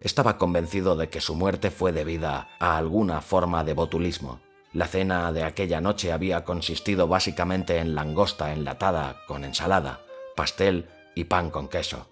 Estaba 0.00 0.38
convencido 0.38 0.96
de 0.96 1.10
que 1.10 1.20
su 1.20 1.34
muerte 1.34 1.70
fue 1.70 1.92
debida 1.92 2.48
a 2.58 2.78
alguna 2.78 3.20
forma 3.20 3.62
de 3.62 3.74
botulismo. 3.74 4.40
La 4.72 4.86
cena 4.86 5.32
de 5.32 5.44
aquella 5.44 5.82
noche 5.82 6.12
había 6.12 6.46
consistido 6.46 7.08
básicamente 7.08 7.76
en 7.76 7.94
langosta 7.94 8.54
enlatada 8.54 9.20
con 9.28 9.44
ensalada, 9.44 10.00
pastel 10.34 10.88
y 11.14 11.24
pan 11.24 11.50
con 11.50 11.68
queso. 11.68 12.11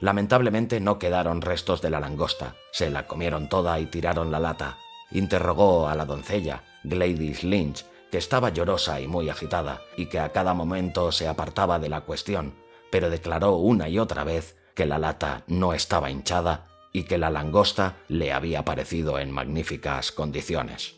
Lamentablemente 0.00 0.80
no 0.80 0.98
quedaron 0.98 1.40
restos 1.40 1.80
de 1.80 1.90
la 1.90 2.00
langosta, 2.00 2.56
se 2.70 2.90
la 2.90 3.06
comieron 3.06 3.48
toda 3.48 3.80
y 3.80 3.86
tiraron 3.86 4.30
la 4.30 4.40
lata. 4.40 4.78
Interrogó 5.10 5.88
a 5.88 5.94
la 5.94 6.04
doncella, 6.04 6.64
Gladys 6.84 7.44
Lynch, 7.44 7.84
que 8.10 8.18
estaba 8.18 8.50
llorosa 8.50 9.00
y 9.00 9.08
muy 9.08 9.30
agitada, 9.30 9.82
y 9.96 10.06
que 10.06 10.18
a 10.18 10.30
cada 10.32 10.54
momento 10.54 11.12
se 11.12 11.28
apartaba 11.28 11.78
de 11.78 11.88
la 11.88 12.02
cuestión, 12.02 12.54
pero 12.90 13.10
declaró 13.10 13.56
una 13.56 13.88
y 13.88 13.98
otra 13.98 14.24
vez 14.24 14.56
que 14.74 14.86
la 14.86 14.98
lata 14.98 15.44
no 15.46 15.72
estaba 15.72 16.10
hinchada 16.10 16.66
y 16.92 17.04
que 17.04 17.18
la 17.18 17.30
langosta 17.30 17.96
le 18.08 18.32
había 18.32 18.64
parecido 18.64 19.18
en 19.18 19.30
magníficas 19.30 20.12
condiciones. 20.12 20.96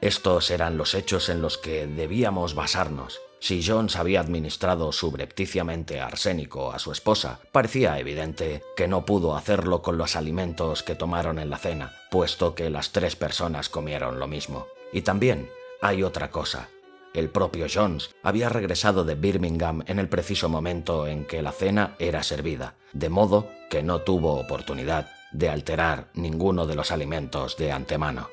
Estos 0.00 0.50
eran 0.50 0.76
los 0.76 0.94
hechos 0.94 1.28
en 1.28 1.42
los 1.42 1.58
que 1.58 1.86
debíamos 1.86 2.54
basarnos. 2.54 3.20
Si 3.40 3.62
Jones 3.62 3.96
había 3.96 4.20
administrado 4.20 4.90
subrepticiamente 4.90 6.00
arsénico 6.00 6.72
a 6.72 6.78
su 6.78 6.90
esposa, 6.90 7.40
parecía 7.52 7.98
evidente 7.98 8.62
que 8.76 8.88
no 8.88 9.04
pudo 9.04 9.36
hacerlo 9.36 9.80
con 9.80 9.96
los 9.96 10.16
alimentos 10.16 10.82
que 10.82 10.96
tomaron 10.96 11.38
en 11.38 11.48
la 11.48 11.58
cena, 11.58 11.92
puesto 12.10 12.54
que 12.54 12.68
las 12.68 12.90
tres 12.90 13.14
personas 13.14 13.68
comieron 13.68 14.18
lo 14.18 14.26
mismo. 14.26 14.66
Y 14.92 15.02
también 15.02 15.50
hay 15.80 16.02
otra 16.02 16.30
cosa. 16.30 16.68
El 17.14 17.30
propio 17.30 17.66
Jones 17.72 18.10
había 18.22 18.48
regresado 18.48 19.04
de 19.04 19.14
Birmingham 19.14 19.82
en 19.86 19.98
el 19.98 20.08
preciso 20.08 20.48
momento 20.48 21.06
en 21.06 21.24
que 21.24 21.42
la 21.42 21.52
cena 21.52 21.94
era 21.98 22.22
servida, 22.22 22.74
de 22.92 23.08
modo 23.08 23.48
que 23.70 23.82
no 23.82 24.02
tuvo 24.02 24.34
oportunidad 24.34 25.10
de 25.32 25.48
alterar 25.48 26.10
ninguno 26.14 26.66
de 26.66 26.74
los 26.74 26.90
alimentos 26.90 27.56
de 27.56 27.72
antemano. 27.72 28.28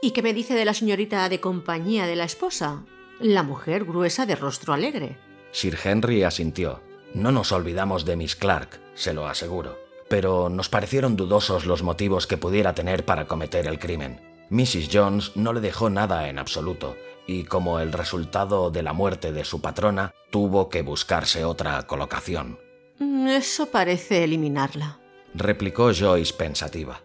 ¿Y 0.00 0.12
qué 0.12 0.22
me 0.22 0.34
dice 0.34 0.54
de 0.54 0.64
la 0.64 0.74
señorita 0.74 1.28
de 1.28 1.40
compañía 1.40 2.06
de 2.06 2.16
la 2.16 2.24
esposa? 2.24 2.84
La 3.20 3.42
mujer 3.42 3.84
gruesa 3.84 4.26
de 4.26 4.36
rostro 4.36 4.72
alegre. 4.72 5.18
Sir 5.52 5.78
Henry 5.82 6.24
asintió. 6.24 6.80
No 7.14 7.30
nos 7.30 7.52
olvidamos 7.52 8.04
de 8.04 8.16
Miss 8.16 8.34
Clark, 8.34 8.80
se 8.94 9.12
lo 9.12 9.28
aseguro. 9.28 9.78
Pero 10.08 10.48
nos 10.48 10.68
parecieron 10.68 11.16
dudosos 11.16 11.64
los 11.64 11.82
motivos 11.82 12.26
que 12.26 12.36
pudiera 12.36 12.74
tener 12.74 13.04
para 13.04 13.26
cometer 13.26 13.66
el 13.66 13.78
crimen. 13.78 14.20
Mrs. 14.50 14.88
Jones 14.92 15.32
no 15.36 15.52
le 15.52 15.60
dejó 15.60 15.90
nada 15.90 16.28
en 16.28 16.38
absoluto, 16.38 16.96
y 17.26 17.44
como 17.44 17.80
el 17.80 17.92
resultado 17.92 18.70
de 18.70 18.82
la 18.82 18.92
muerte 18.92 19.32
de 19.32 19.44
su 19.44 19.60
patrona, 19.60 20.12
tuvo 20.30 20.68
que 20.68 20.82
buscarse 20.82 21.44
otra 21.44 21.86
colocación. 21.86 22.58
Mm, 22.98 23.28
eso 23.28 23.66
parece 23.66 24.24
eliminarla, 24.24 25.00
replicó 25.34 25.92
Joyce 25.92 26.34
pensativa. 26.34 27.00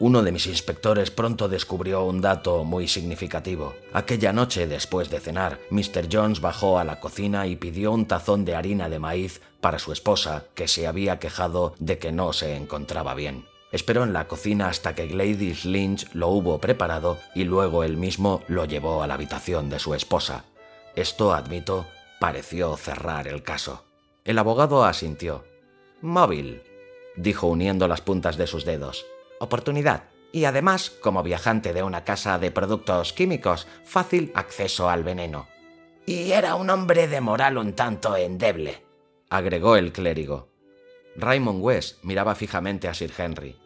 Uno 0.00 0.22
de 0.22 0.32
mis 0.32 0.48
inspectores 0.48 1.12
pronto 1.12 1.48
descubrió 1.48 2.04
un 2.04 2.20
dato 2.20 2.64
muy 2.64 2.88
significativo. 2.88 3.74
Aquella 3.92 4.32
noche, 4.32 4.66
después 4.66 5.08
de 5.08 5.20
cenar, 5.20 5.60
Mr. 5.70 6.08
Jones 6.10 6.40
bajó 6.40 6.80
a 6.80 6.84
la 6.84 6.98
cocina 6.98 7.46
y 7.46 7.54
pidió 7.54 7.92
un 7.92 8.06
tazón 8.06 8.44
de 8.44 8.56
harina 8.56 8.88
de 8.88 8.98
maíz 8.98 9.40
para 9.60 9.78
su 9.78 9.92
esposa, 9.92 10.46
que 10.54 10.66
se 10.66 10.88
había 10.88 11.20
quejado 11.20 11.74
de 11.78 11.98
que 11.98 12.10
no 12.10 12.32
se 12.32 12.56
encontraba 12.56 13.14
bien. 13.14 13.46
Esperó 13.70 14.02
en 14.02 14.12
la 14.12 14.26
cocina 14.26 14.68
hasta 14.68 14.94
que 14.96 15.06
Gladys 15.06 15.64
Lynch 15.64 16.12
lo 16.12 16.28
hubo 16.28 16.58
preparado 16.60 17.18
y 17.34 17.44
luego 17.44 17.84
él 17.84 17.96
mismo 17.96 18.42
lo 18.48 18.64
llevó 18.64 19.02
a 19.02 19.06
la 19.06 19.14
habitación 19.14 19.70
de 19.70 19.78
su 19.78 19.94
esposa. 19.94 20.44
Esto, 20.96 21.32
admito, 21.32 21.86
pareció 22.20 22.76
cerrar 22.76 23.28
el 23.28 23.42
caso. 23.42 23.84
El 24.24 24.38
abogado 24.38 24.84
asintió. 24.84 25.44
Móvil, 26.00 26.62
dijo 27.16 27.46
uniendo 27.46 27.88
las 27.88 28.00
puntas 28.00 28.36
de 28.36 28.46
sus 28.46 28.64
dedos. 28.64 29.06
Oportunidad. 29.44 30.04
Y 30.32 30.46
además, 30.46 30.88
como 30.88 31.22
viajante 31.22 31.74
de 31.74 31.82
una 31.82 32.02
casa 32.02 32.38
de 32.38 32.50
productos 32.50 33.12
químicos, 33.12 33.66
fácil 33.84 34.32
acceso 34.34 34.88
al 34.88 35.04
veneno. 35.04 35.48
Y 36.06 36.32
era 36.32 36.54
un 36.54 36.70
hombre 36.70 37.08
de 37.08 37.20
moral 37.20 37.58
un 37.58 37.74
tanto 37.74 38.16
endeble, 38.16 38.82
agregó 39.28 39.76
el 39.76 39.92
clérigo. 39.92 40.48
Raymond 41.16 41.62
West 41.62 42.02
miraba 42.02 42.34
fijamente 42.34 42.88
a 42.88 42.94
Sir 42.94 43.12
Henry. 43.18 43.60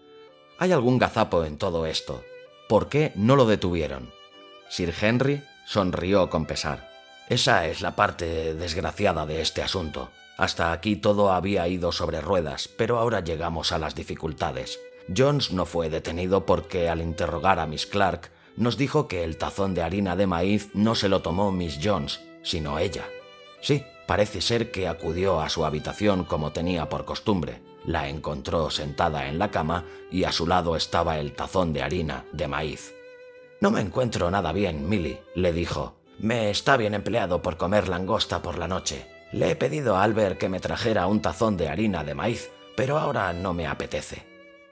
Hay 0.59 0.73
algún 0.73 0.99
gazapo 0.99 1.45
en 1.45 1.59
todo 1.59 1.87
esto. 1.87 2.25
¿Por 2.69 2.89
qué 2.89 3.13
no 3.15 3.37
lo 3.37 3.47
detuvieron? 3.47 4.11
Sir 4.69 4.93
Henry 5.01 5.45
sonrió 5.65 6.29
con 6.29 6.45
pesar. 6.45 6.91
Esa 7.29 7.69
es 7.69 7.83
la 7.83 7.95
parte 7.95 8.55
desgraciada 8.55 9.27
de 9.27 9.43
este 9.43 9.63
asunto. 9.63 10.11
Hasta 10.37 10.73
aquí 10.73 10.97
todo 10.97 11.31
había 11.31 11.69
ido 11.69 11.93
sobre 11.93 12.21
ruedas, 12.21 12.67
pero 12.67 12.99
ahora 12.99 13.21
llegamos 13.21 13.71
a 13.71 13.79
las 13.79 13.95
dificultades. 13.95 14.81
Jones 15.15 15.53
no 15.53 15.65
fue 15.65 15.89
detenido 15.89 16.45
porque 16.47 16.89
al 16.89 17.01
interrogar 17.01 17.59
a 17.59 17.67
Miss 17.67 17.87
Clark 17.87 18.31
nos 18.57 18.77
dijo 18.77 19.09
que 19.09 19.25
el 19.25 19.37
tazón 19.37 19.75
de 19.75 19.83
harina 19.83 20.17
de 20.17 20.27
maíz 20.27 20.71
no 20.75 20.95
se 20.95 21.09
lo 21.09 21.23
tomó 21.23 21.53
Miss 21.53 21.79
Jones, 21.83 22.21
sino 22.43 22.79
ella. 22.79 23.05
Sí, 23.61 23.85
parece 24.07 24.41
ser 24.41 24.71
que 24.71 24.89
acudió 24.89 25.41
a 25.41 25.49
su 25.49 25.65
habitación 25.65 26.25
como 26.25 26.53
tenía 26.53 26.89
por 26.89 27.05
costumbre, 27.05 27.63
la 27.85 28.09
encontró 28.09 28.71
sentada 28.71 29.29
en 29.29 29.39
la 29.39 29.51
cama 29.51 29.85
y 30.11 30.25
a 30.25 30.33
su 30.33 30.47
lado 30.47 30.77
estaba 30.77 31.19
el 31.19 31.33
tazón 31.33 31.73
de 31.73 31.83
harina 31.83 32.25
de 32.33 32.49
maíz. 32.49 32.95
No 33.61 33.71
me 33.71 33.81
encuentro 33.81 34.31
nada 34.31 34.53
bien, 34.53 34.89
Milly, 34.89 35.19
le 35.35 35.53
dijo. 35.53 35.97
Me 36.19 36.51
está 36.51 36.77
bien 36.77 36.95
empleado 36.95 37.43
por 37.43 37.57
comer 37.57 37.89
langosta 37.89 38.43
por 38.43 38.59
la 38.59 38.69
noche. 38.69 39.07
Le 39.33 39.51
he 39.51 39.57
pedido 39.57 39.97
a 39.97 40.03
Albert 40.03 40.39
que 40.39 40.49
me 40.49 40.61
trajera 40.61 41.07
un 41.07 41.23
tazón 41.23 41.57
de 41.57 41.69
harina 41.69 42.05
de 42.05 42.15
maíz, 42.15 42.51
pero 42.77 42.99
ahora 42.99 43.33
no 43.33 43.55
me 43.55 43.67
apetece. 43.67 44.28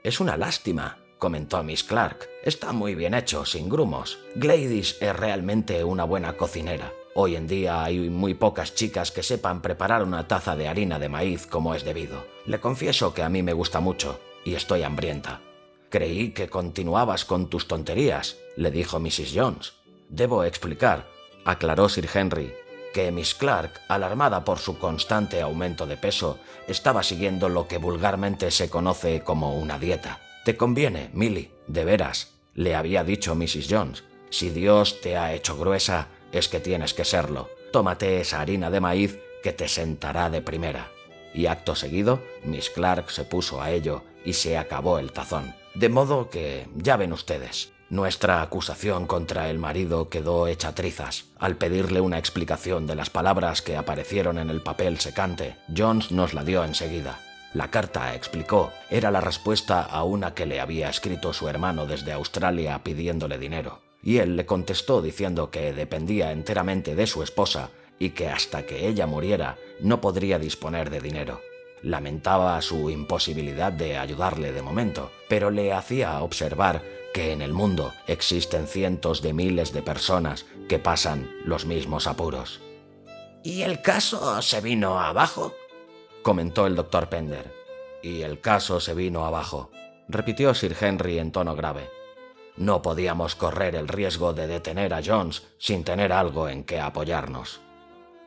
Es 0.07 0.21
una 0.21 0.37
lástima, 0.37 0.99
comentó 1.17 1.61
Miss 1.63 1.83
Clark. 1.83 2.29
Está 2.41 2.71
muy 2.71 2.95
bien 2.95 3.13
hecho, 3.13 3.43
sin 3.43 3.67
grumos. 3.67 4.19
Gladys 4.35 4.95
es 5.01 5.13
realmente 5.13 5.83
una 5.83 6.05
buena 6.05 6.37
cocinera. 6.37 6.93
Hoy 7.13 7.35
en 7.35 7.45
día 7.45 7.83
hay 7.83 8.09
muy 8.09 8.33
pocas 8.33 8.73
chicas 8.73 9.11
que 9.11 9.21
sepan 9.21 9.61
preparar 9.61 10.03
una 10.03 10.25
taza 10.25 10.55
de 10.55 10.69
harina 10.69 10.97
de 10.97 11.09
maíz 11.09 11.45
como 11.45 11.75
es 11.75 11.83
debido. 11.83 12.25
Le 12.45 12.61
confieso 12.61 13.13
que 13.13 13.21
a 13.21 13.27
mí 13.27 13.43
me 13.43 13.51
gusta 13.51 13.81
mucho 13.81 14.17
y 14.45 14.55
estoy 14.55 14.83
hambrienta. 14.83 15.41
Creí 15.89 16.31
que 16.31 16.47
continuabas 16.47 17.25
con 17.25 17.49
tus 17.49 17.67
tonterías, 17.67 18.37
le 18.55 18.71
dijo 18.71 19.01
Mrs. 19.01 19.33
Jones. 19.35 19.73
Debo 20.07 20.45
explicar, 20.45 21.05
aclaró 21.43 21.89
Sir 21.89 22.07
Henry, 22.13 22.53
que 22.97 23.11
Miss 23.11 23.35
Clark, 23.35 23.81
alarmada 23.89 24.43
por 24.43 24.57
su 24.57 24.79
constante 24.79 25.39
aumento 25.39 25.85
de 25.85 25.97
peso, 25.97 26.39
estaba 26.67 27.03
siguiendo 27.03 27.47
lo 27.47 27.67
que 27.67 27.77
vulgarmente 27.77 28.49
se 28.49 28.71
conoce 28.71 29.21
como 29.21 29.55
una 29.55 29.77
dieta. 29.77 30.19
Te 30.43 30.57
conviene, 30.57 31.11
Milly, 31.13 31.51
de 31.67 31.85
veras, 31.85 32.33
le 32.55 32.73
había 32.73 33.03
dicho 33.03 33.35
Mrs. 33.35 33.67
Jones. 33.69 34.03
Si 34.31 34.49
Dios 34.49 34.99
te 34.99 35.15
ha 35.15 35.31
hecho 35.35 35.55
gruesa, 35.59 36.07
es 36.31 36.47
que 36.47 36.59
tienes 36.59 36.95
que 36.95 37.05
serlo. 37.05 37.51
Tómate 37.71 38.19
esa 38.19 38.41
harina 38.41 38.71
de 38.71 38.79
maíz 38.79 39.19
que 39.43 39.53
te 39.53 39.67
sentará 39.67 40.31
de 40.31 40.41
primera. 40.41 40.89
Y 41.35 41.45
acto 41.45 41.75
seguido, 41.75 42.23
Miss 42.45 42.71
Clark 42.71 43.11
se 43.11 43.25
puso 43.25 43.61
a 43.61 43.69
ello 43.69 44.01
y 44.25 44.33
se 44.33 44.57
acabó 44.57 44.97
el 44.97 45.11
tazón. 45.11 45.53
De 45.75 45.89
modo 45.89 46.31
que, 46.31 46.67
ya 46.73 46.97
ven 46.97 47.13
ustedes, 47.13 47.73
nuestra 47.89 48.41
acusación 48.41 49.07
contra 49.07 49.49
el 49.49 49.59
marido 49.59 50.09
quedó 50.09 50.47
hecha 50.47 50.75
trizas. 50.75 51.25
Al 51.39 51.55
pedirle 51.55 52.01
una 52.01 52.17
explicación 52.17 52.87
de 52.87 52.95
las 52.95 53.09
palabras 53.09 53.61
que 53.61 53.77
aparecieron 53.77 54.37
en 54.37 54.49
el 54.49 54.61
papel 54.61 54.99
secante, 54.99 55.55
Jones 55.75 56.11
nos 56.11 56.33
la 56.33 56.43
dio 56.43 56.63
enseguida. 56.63 57.19
La 57.53 57.71
carta, 57.71 58.13
explicó, 58.13 58.71
era 58.89 59.09
la 59.09 59.21
respuesta 59.21 59.81
a 59.81 60.03
una 60.03 60.33
que 60.33 60.45
le 60.45 60.59
había 60.59 60.89
escrito 60.89 61.33
su 61.33 61.47
hermano 61.47 61.85
desde 61.85 62.11
Australia 62.11 62.83
pidiéndole 62.83 63.37
dinero 63.37 63.81
y 64.03 64.19
él 64.19 64.35
le 64.37 64.45
contestó 64.45 65.01
diciendo 65.01 65.51
que 65.51 65.73
dependía 65.73 66.31
enteramente 66.31 66.95
de 66.95 67.07
su 67.07 67.23
esposa 67.23 67.71
y 67.99 68.11
que 68.11 68.29
hasta 68.29 68.65
que 68.65 68.87
ella 68.87 69.07
muriera 69.07 69.57
no 69.81 70.01
podría 70.01 70.39
disponer 70.39 70.89
de 70.89 71.01
dinero. 71.01 71.41
Lamentaba 71.81 72.61
su 72.61 72.89
imposibilidad 72.89 73.71
de 73.71 73.97
ayudarle 73.97 74.51
de 74.51 74.61
momento, 74.61 75.11
pero 75.27 75.51
le 75.51 75.73
hacía 75.73 76.21
observar 76.21 76.83
que 77.13 77.31
en 77.31 77.41
el 77.41 77.53
mundo 77.53 77.93
existen 78.07 78.67
cientos 78.67 79.21
de 79.21 79.33
miles 79.33 79.73
de 79.73 79.81
personas 79.81 80.45
que 80.67 80.79
pasan 80.79 81.29
los 81.45 81.65
mismos 81.65 82.07
apuros. 82.07 82.61
¿Y 83.43 83.61
el 83.61 83.81
caso 83.81 84.41
se 84.41 84.61
vino 84.61 84.99
abajo? 84.99 85.53
comentó 86.21 86.67
el 86.67 86.75
doctor 86.75 87.07
Pender. 87.07 87.55
Y 88.03 88.21
el 88.21 88.41
caso 88.41 88.81
se 88.81 88.93
vino 88.93 89.25
abajo, 89.25 89.71
repitió 90.09 90.53
Sir 90.53 90.75
Henry 90.79 91.19
en 91.19 91.31
tono 91.31 91.55
grave. 91.55 91.89
No 92.57 92.81
podíamos 92.81 93.35
correr 93.35 93.75
el 93.75 93.87
riesgo 93.87 94.33
de 94.33 94.47
detener 94.47 94.93
a 94.93 95.01
Jones 95.01 95.43
sin 95.57 95.83
tener 95.83 96.11
algo 96.11 96.49
en 96.49 96.63
que 96.63 96.79
apoyarnos. 96.79 97.61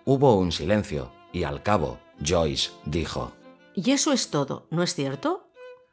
Hubo 0.06 0.36
un 0.36 0.50
silencio 0.50 1.12
y 1.32 1.44
al 1.44 1.62
cabo 1.62 1.98
Joyce 2.26 2.70
dijo, 2.84 3.32
Y 3.74 3.90
eso 3.90 4.12
es 4.12 4.30
todo, 4.30 4.66
¿no 4.70 4.82
es 4.82 4.94
cierto? 4.94 5.48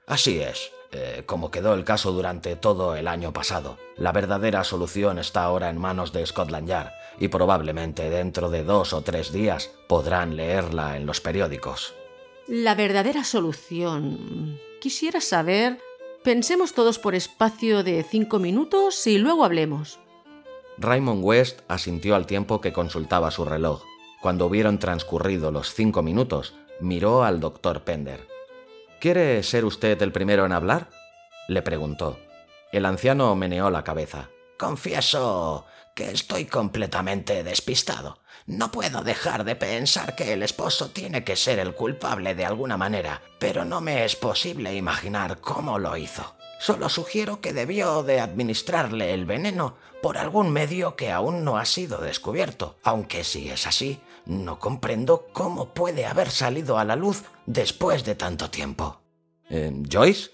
Así 0.05 0.39
es, 0.39 0.71
eh, 0.91 1.23
como 1.25 1.51
quedó 1.51 1.73
el 1.73 1.83
caso 1.83 2.11
durante 2.11 2.55
todo 2.55 2.95
el 2.95 3.07
año 3.07 3.33
pasado. 3.33 3.77
La 3.95 4.11
verdadera 4.11 4.63
solución 4.63 5.19
está 5.19 5.43
ahora 5.43 5.69
en 5.69 5.77
manos 5.77 6.13
de 6.13 6.25
Scotland 6.25 6.67
Yard 6.67 6.91
y 7.19 7.27
probablemente 7.27 8.09
dentro 8.09 8.49
de 8.49 8.63
dos 8.63 8.93
o 8.93 9.01
tres 9.01 9.31
días 9.31 9.71
podrán 9.87 10.35
leerla 10.35 10.97
en 10.97 11.05
los 11.05 11.21
periódicos. 11.21 11.93
La 12.47 12.75
verdadera 12.75 13.23
solución. 13.23 14.59
Quisiera 14.79 15.19
saber 15.19 15.79
Pensemos 16.27 16.73
todos 16.73 16.99
por 16.99 17.15
espacio 17.15 17.83
de 17.83 18.03
cinco 18.03 18.37
minutos 18.37 19.07
y 19.07 19.17
luego 19.17 19.45
hablemos. 19.45 19.97
Raymond 20.77 21.23
West 21.23 21.61
asintió 21.69 22.15
al 22.15 22.25
tiempo 22.25 22.59
que 22.59 22.73
consultaba 22.73 23.31
su 23.31 23.45
reloj. 23.45 23.83
Cuando 24.21 24.45
hubieron 24.45 24.77
transcurrido 24.77 25.51
los 25.51 25.73
cinco 25.73 26.03
minutos, 26.03 26.53
miró 26.81 27.23
al 27.23 27.39
doctor 27.39 27.85
Pender. 27.85 28.27
¿Quiere 28.99 29.43
ser 29.43 29.63
usted 29.63 30.01
el 30.01 30.11
primero 30.11 30.45
en 30.45 30.51
hablar? 30.51 30.89
le 31.47 31.61
preguntó. 31.61 32.17
El 32.71 32.85
anciano 32.85 33.35
meneó 33.35 33.69
la 33.69 33.83
cabeza. 33.83 34.29
Confieso 34.57 35.65
que 35.95 36.09
estoy 36.11 36.45
completamente 36.45 37.43
despistado. 37.43 38.19
No 38.47 38.71
puedo 38.71 39.03
dejar 39.03 39.43
de 39.43 39.55
pensar 39.55 40.15
que 40.15 40.33
el 40.33 40.41
esposo 40.41 40.89
tiene 40.89 41.23
que 41.23 41.35
ser 41.35 41.59
el 41.59 41.75
culpable 41.75 42.33
de 42.33 42.45
alguna 42.45 42.75
manera, 42.75 43.21
pero 43.39 43.65
no 43.65 43.81
me 43.81 44.03
es 44.03 44.15
posible 44.15 44.73
imaginar 44.73 45.39
cómo 45.41 45.77
lo 45.77 45.95
hizo. 45.95 46.35
Solo 46.59 46.89
sugiero 46.89 47.39
que 47.39 47.53
debió 47.53 48.01
de 48.01 48.19
administrarle 48.19 49.13
el 49.13 49.25
veneno 49.25 49.77
por 50.01 50.17
algún 50.17 50.51
medio 50.51 50.95
que 50.95 51.11
aún 51.11 51.43
no 51.43 51.57
ha 51.57 51.65
sido 51.65 51.99
descubierto, 51.99 52.77
aunque 52.83 53.23
si 53.23 53.49
es 53.49 53.67
así, 53.67 53.99
no 54.27 54.59
comprendo 54.59 55.27
cómo 55.33 55.73
puede 55.73 56.05
haber 56.05 56.29
salido 56.29 56.77
a 56.77 56.85
la 56.85 56.95
luz 56.95 57.23
después 57.45 58.03
de 58.03 58.15
tanto 58.15 58.49
tiempo. 58.49 59.01
Eh, 59.49 59.71
¿Joyce? 59.89 60.31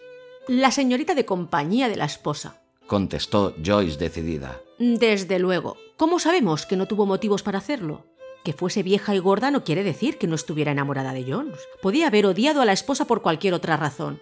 La 0.48 0.72
señorita 0.72 1.16
de 1.16 1.26
compañía 1.26 1.88
de 1.88 1.96
la 1.96 2.06
esposa, 2.06 2.62
contestó 2.88 3.56
Joyce 3.64 3.98
decidida. 3.98 4.62
Desde 4.80 5.40
luego. 5.40 5.78
¿Cómo 5.98 6.20
sabemos 6.20 6.66
que 6.66 6.76
no 6.76 6.88
tuvo 6.88 7.06
motivos 7.06 7.44
para 7.44 7.60
hacerlo? 7.60 8.06
Que 8.44 8.54
fuese 8.54 8.84
vieja 8.84 9.16
y 9.16 9.20
gorda 9.20 9.52
no 9.52 9.64
quiere 9.64 9.84
decir 9.84 10.18
que 10.18 10.28
no 10.28 10.36
estuviera 10.36 10.72
enamorada 10.72 11.14
de 11.14 11.24
Jones. 11.24 11.60
Podía 11.82 12.08
haber 12.08 12.26
odiado 12.26 12.62
a 12.62 12.66
la 12.66 12.74
esposa 12.74 13.06
por 13.06 13.22
cualquier 13.22 13.54
otra 13.54 13.78
razón. 13.78 14.20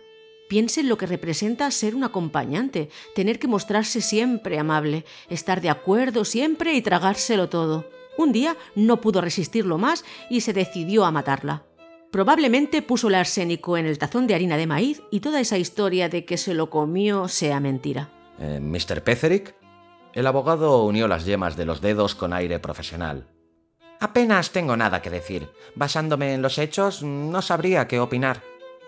Piense 0.48 0.82
en 0.82 0.90
lo 0.90 0.98
que 0.98 1.08
representa 1.08 1.72
ser 1.72 1.96
un 1.96 2.04
acompañante, 2.04 2.90
tener 3.16 3.40
que 3.40 3.48
mostrarse 3.48 4.02
siempre 4.02 4.60
amable, 4.60 5.06
estar 5.30 5.62
de 5.62 5.70
acuerdo 5.70 6.26
siempre 6.26 6.74
y 6.74 6.82
tragárselo 6.82 7.50
todo. 7.50 7.86
Un 8.18 8.32
día 8.32 8.58
no 8.76 9.02
pudo 9.02 9.22
resistirlo 9.22 9.78
más 9.78 10.06
y 10.30 10.42
se 10.42 10.54
decidió 10.54 11.06
a 11.06 11.12
matarla. 11.12 11.64
Probablemente 12.12 12.82
puso 12.82 13.08
el 13.08 13.16
arsénico 13.16 13.78
en 13.78 13.86
el 13.86 13.98
tazón 13.98 14.28
de 14.28 14.36
harina 14.36 14.58
de 14.58 14.68
maíz 14.68 15.02
y 15.12 15.22
toda 15.22 15.40
esa 15.40 15.58
historia 15.58 16.10
de 16.10 16.26
que 16.26 16.38
se 16.38 16.54
lo 16.54 16.70
comió 16.70 17.30
sea 17.30 17.62
mentira. 17.62 18.10
Eh, 18.40 18.60
¿Mr. 18.60 19.02
Petherick? 19.02 19.56
El 20.14 20.28
abogado 20.28 20.84
unió 20.84 21.08
las 21.08 21.24
yemas 21.24 21.56
de 21.56 21.66
los 21.66 21.80
dedos 21.80 22.16
con 22.16 22.34
aire 22.34 22.60
profesional. 22.60 23.28
Apenas 24.02 24.52
tengo 24.52 24.76
nada 24.76 25.02
que 25.02 25.10
decir. 25.10 25.48
Basándome 25.76 26.34
en 26.34 26.42
los 26.42 26.58
hechos, 26.58 27.02
no 27.02 27.42
sabría 27.42 27.88
qué 27.88 28.00
opinar. 28.00 28.42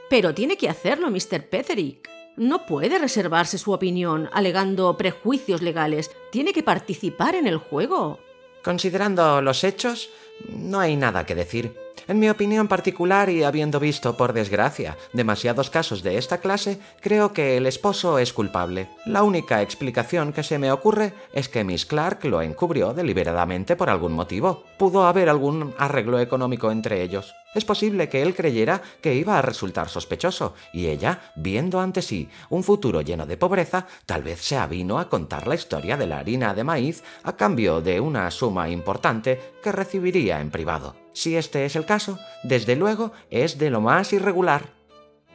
Pero 0.09 0.33
tiene 0.33 0.57
que 0.57 0.67
hacerlo, 0.67 1.09
Mr. 1.09 1.47
Petherick. 1.49 2.09
No 2.35 2.65
puede 2.65 2.97
reservarse 2.97 3.57
su 3.57 3.71
opinión 3.71 4.29
alegando 4.33 4.97
prejuicios 4.97 5.61
legales. 5.61 6.11
Tiene 6.31 6.51
que 6.51 6.63
participar 6.63 7.35
en 7.35 7.47
el 7.47 7.57
juego. 7.57 8.19
Considerando 8.63 9.41
los 9.41 9.63
hechos, 9.63 10.09
no 10.49 10.79
hay 10.79 10.95
nada 10.95 11.25
que 11.25 11.35
decir. 11.35 11.75
En 12.07 12.19
mi 12.19 12.29
opinión 12.29 12.67
particular 12.67 13.29
y 13.29 13.43
habiendo 13.43 13.79
visto, 13.79 14.17
por 14.17 14.33
desgracia, 14.33 14.97
demasiados 15.13 15.69
casos 15.69 16.03
de 16.03 16.17
esta 16.17 16.39
clase, 16.39 16.79
creo 16.99 17.31
que 17.31 17.55
el 17.55 17.65
esposo 17.65 18.19
es 18.19 18.33
culpable. 18.33 18.89
La 19.05 19.23
única 19.23 19.61
explicación 19.61 20.33
que 20.33 20.43
se 20.43 20.59
me 20.59 20.71
ocurre 20.71 21.13
es 21.33 21.47
que 21.47 21.63
Miss 21.63 21.85
Clark 21.85 22.25
lo 22.25 22.41
encubrió 22.41 22.93
deliberadamente 22.93 23.77
por 23.77 23.89
algún 23.89 24.13
motivo. 24.13 24.63
Pudo 24.77 25.05
haber 25.05 25.29
algún 25.29 25.73
arreglo 25.77 26.19
económico 26.19 26.71
entre 26.71 27.03
ellos. 27.03 27.33
Es 27.53 27.65
posible 27.65 28.09
que 28.09 28.21
él 28.21 28.35
creyera 28.35 28.81
que 29.01 29.15
iba 29.15 29.37
a 29.37 29.41
resultar 29.41 29.89
sospechoso, 29.89 30.55
y 30.73 30.87
ella, 30.87 31.31
viendo 31.35 31.79
ante 31.79 32.01
sí 32.01 32.29
un 32.49 32.63
futuro 32.63 33.01
lleno 33.01 33.25
de 33.25 33.37
pobreza, 33.37 33.87
tal 34.05 34.23
vez 34.23 34.41
se 34.41 34.57
avino 34.57 34.99
a 34.99 35.09
contar 35.09 35.47
la 35.47 35.55
historia 35.55 35.97
de 35.97 36.07
la 36.07 36.19
harina 36.19 36.53
de 36.53 36.63
maíz 36.63 37.03
a 37.23 37.35
cambio 37.35 37.81
de 37.81 37.99
una 37.99 38.29
suma 38.31 38.69
importante 38.69 39.39
que 39.61 39.71
recibiría 39.71 40.41
en 40.41 40.49
privado. 40.49 40.95
Si 41.13 41.35
este 41.35 41.65
es 41.65 41.75
el 41.75 41.85
caso, 41.85 42.17
desde 42.43 42.75
luego 42.75 43.11
es 43.29 43.57
de 43.57 43.69
lo 43.69 43.81
más 43.81 44.13
irregular. 44.13 44.73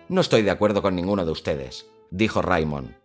No 0.09 0.20
estoy 0.20 0.42
de 0.42 0.50
acuerdo 0.50 0.83
con 0.83 0.96
ninguno 0.96 1.24
de 1.24 1.31
ustedes, 1.31 1.87
dijo 2.11 2.42
Raymond. 2.42 2.96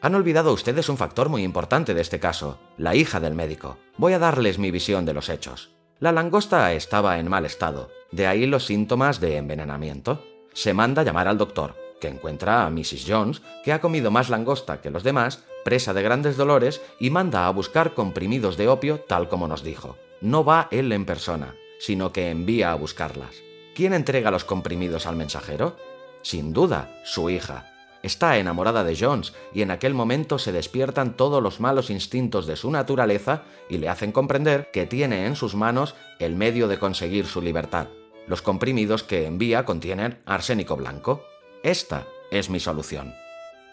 Han 0.00 0.14
olvidado 0.14 0.52
ustedes 0.52 0.88
un 0.88 0.96
factor 0.96 1.28
muy 1.28 1.44
importante 1.44 1.94
de 1.94 2.00
este 2.00 2.18
caso, 2.18 2.58
la 2.76 2.94
hija 2.94 3.20
del 3.20 3.34
médico. 3.34 3.78
Voy 3.98 4.14
a 4.14 4.18
darles 4.18 4.58
mi 4.58 4.70
visión 4.70 5.04
de 5.04 5.12
los 5.12 5.28
hechos. 5.28 5.76
La 6.02 6.10
langosta 6.10 6.72
estaba 6.72 7.20
en 7.20 7.30
mal 7.30 7.44
estado, 7.44 7.88
de 8.10 8.26
ahí 8.26 8.44
los 8.46 8.66
síntomas 8.66 9.20
de 9.20 9.36
envenenamiento. 9.36 10.20
Se 10.52 10.74
manda 10.74 11.04
llamar 11.04 11.28
al 11.28 11.38
doctor, 11.38 11.76
que 12.00 12.08
encuentra 12.08 12.66
a 12.66 12.70
Mrs. 12.70 13.04
Jones, 13.06 13.40
que 13.62 13.72
ha 13.72 13.80
comido 13.80 14.10
más 14.10 14.28
langosta 14.28 14.80
que 14.80 14.90
los 14.90 15.04
demás, 15.04 15.44
presa 15.64 15.94
de 15.94 16.02
grandes 16.02 16.36
dolores, 16.36 16.82
y 16.98 17.10
manda 17.10 17.46
a 17.46 17.50
buscar 17.50 17.94
comprimidos 17.94 18.56
de 18.56 18.66
opio 18.66 18.98
tal 18.98 19.28
como 19.28 19.46
nos 19.46 19.62
dijo. 19.62 19.96
No 20.20 20.44
va 20.44 20.66
él 20.72 20.90
en 20.90 21.04
persona, 21.04 21.54
sino 21.78 22.12
que 22.12 22.30
envía 22.30 22.72
a 22.72 22.74
buscarlas. 22.74 23.36
¿Quién 23.76 23.94
entrega 23.94 24.32
los 24.32 24.44
comprimidos 24.44 25.06
al 25.06 25.14
mensajero? 25.14 25.76
Sin 26.22 26.52
duda, 26.52 27.00
su 27.04 27.30
hija. 27.30 27.71
Está 28.02 28.38
enamorada 28.38 28.82
de 28.82 28.96
Jones 28.96 29.32
y 29.54 29.62
en 29.62 29.70
aquel 29.70 29.94
momento 29.94 30.38
se 30.38 30.50
despiertan 30.50 31.16
todos 31.16 31.42
los 31.42 31.60
malos 31.60 31.88
instintos 31.88 32.46
de 32.46 32.56
su 32.56 32.70
naturaleza 32.70 33.44
y 33.68 33.78
le 33.78 33.88
hacen 33.88 34.10
comprender 34.10 34.70
que 34.72 34.86
tiene 34.86 35.26
en 35.26 35.36
sus 35.36 35.54
manos 35.54 35.94
el 36.18 36.34
medio 36.34 36.66
de 36.66 36.78
conseguir 36.78 37.26
su 37.26 37.40
libertad. 37.40 37.88
Los 38.26 38.42
comprimidos 38.42 39.04
que 39.04 39.26
envía 39.26 39.64
contienen 39.64 40.20
arsénico 40.26 40.76
blanco. 40.76 41.22
Esta 41.62 42.06
es 42.30 42.50
mi 42.50 42.58
solución. 42.58 43.14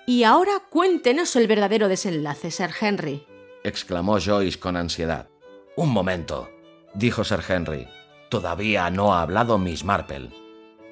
Y 0.05 0.23
ahora 0.23 0.63
cuéntenos 0.69 1.35
el 1.35 1.47
verdadero 1.47 1.87
desenlace, 1.87 2.51
Sir 2.51 2.69
Henry, 2.79 3.25
exclamó 3.63 4.19
Joyce 4.19 4.59
con 4.59 4.75
ansiedad. 4.75 5.27
Un 5.75 5.89
momento, 5.89 6.49
dijo 6.93 7.23
Sir 7.23 7.41
Henry. 7.47 7.87
Todavía 8.29 8.89
no 8.91 9.13
ha 9.13 9.21
hablado 9.21 9.57
Miss 9.57 9.83
Marple. 9.83 10.29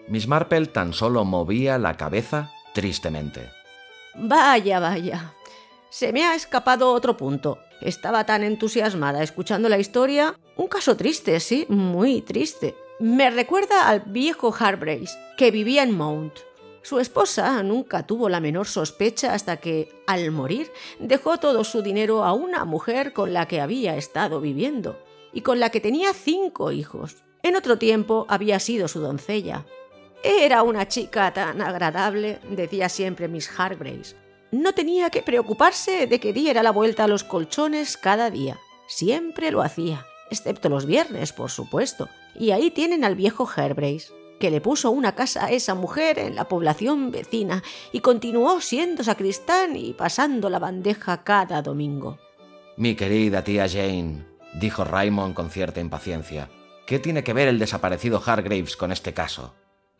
Miss 0.08 0.28
Marple 0.28 0.67
tan 0.67 0.93
solo 0.93 1.26
movía 1.26 1.78
la 1.78 1.97
cabeza 1.97 2.52
tristemente. 2.73 3.49
Vaya, 4.15 4.80
vaya. 4.80 5.34
Se 5.89 6.12
me 6.12 6.25
ha 6.25 6.36
escapado 6.36 6.91
otro 6.91 7.17
punto. 7.17 7.60
Estaba 7.82 8.25
tan 8.25 8.43
entusiasmada 8.43 9.23
escuchando 9.23 9.69
la 9.69 9.77
historia. 9.77 10.36
Un 10.56 10.67
caso 10.67 10.97
triste, 10.97 11.39
sí, 11.39 11.65
muy 11.69 12.21
triste. 12.21 12.75
Me 12.99 13.30
recuerda 13.30 13.88
al 13.88 14.01
viejo 14.01 14.53
Harbrace, 14.58 15.17
que 15.38 15.51
vivía 15.51 15.84
en 15.84 15.95
Mount. 15.95 16.34
Su 16.82 16.99
esposa 16.99 17.62
nunca 17.63 18.08
tuvo 18.08 18.30
la 18.30 18.39
menor 18.39 18.65
sospecha 18.65 19.34
hasta 19.34 19.58
que, 19.58 19.89
al 20.08 20.32
morir, 20.32 20.71
dejó 20.99 21.38
todo 21.38 21.63
su 21.63 21.82
dinero 21.82 22.23
a 22.23 22.34
una 22.34 22.65
mujer 22.65 23.13
con 23.13 23.34
la 23.34 23.47
que 23.47 23.62
había 23.62 23.97
estado 23.97 24.41
viviendo 24.41 24.97
y 25.34 25.41
con 25.41 25.60
la 25.60 25.69
que 25.69 25.82
tenía 25.82 26.13
cinco 26.13 26.71
hijos. 26.71 27.17
En 27.43 27.56
otro 27.56 27.77
tiempo 27.77 28.25
había 28.30 28.60
sido 28.60 28.88
su 28.88 28.99
doncella. 28.99 29.65
Era 30.23 30.63
una 30.63 30.88
chica 30.88 31.32
tan 31.34 31.62
agradable, 31.62 32.39
decía 32.49 32.89
siempre 32.89 33.27
Miss 33.27 33.49
Hargraves. 33.58 34.15
No 34.51 34.73
tenía 34.73 35.10
que 35.10 35.21
preocuparse 35.21 36.08
de 36.08 36.19
que 36.19 36.34
diera 36.34 36.63
la 36.63 36.71
vuelta 36.71 37.03
a 37.03 37.08
los 37.08 37.23
colchones 37.23 37.97
cada 37.97 38.30
día. 38.30 38.58
Siempre 38.88 39.51
lo 39.51 39.62
hacía, 39.62 40.06
excepto 40.32 40.69
los 40.69 40.86
viernes, 40.86 41.34
por 41.34 41.51
supuesto. 41.51 42.08
Y 42.36 42.51
ahí 42.51 42.71
tienen 42.71 43.03
al 43.03 43.15
viejo 43.15 43.47
Hargraves, 43.47 44.13
que 44.39 44.51
le 44.51 44.62
puso 44.62 44.91
una 44.91 45.15
casa 45.15 45.45
a 45.45 45.51
esa 45.51 45.75
mujer 45.75 46.19
en 46.19 46.36
la 46.36 46.47
población 46.47 47.12
vecina 47.12 47.63
y 47.91 47.99
continuó 47.99 48.62
siendo 48.62 49.03
sacristán 49.03 49.75
y 49.75 49.93
pasando 49.93 50.49
la 50.49 50.60
bandeja 50.60 51.23
cada 51.23 51.62
domingo. 51.62 52.19
Mi 52.77 52.95
querida 52.95 53.43
tía 53.43 53.67
Jane, 53.67 54.25
dijo 54.53 54.84
Raymond 54.84 55.34
con 55.34 55.49
cierta 55.49 55.80
impaciencia, 55.80 56.49
¿Qué 56.86 56.99
tiene 56.99 57.21
que 57.21 57.34
ver 57.34 57.49
el 57.49 57.60
desaparecido 57.60 58.23
Hargraves 58.25 58.77
con 58.77 58.93
este 58.93 59.13
caso? 59.13 59.53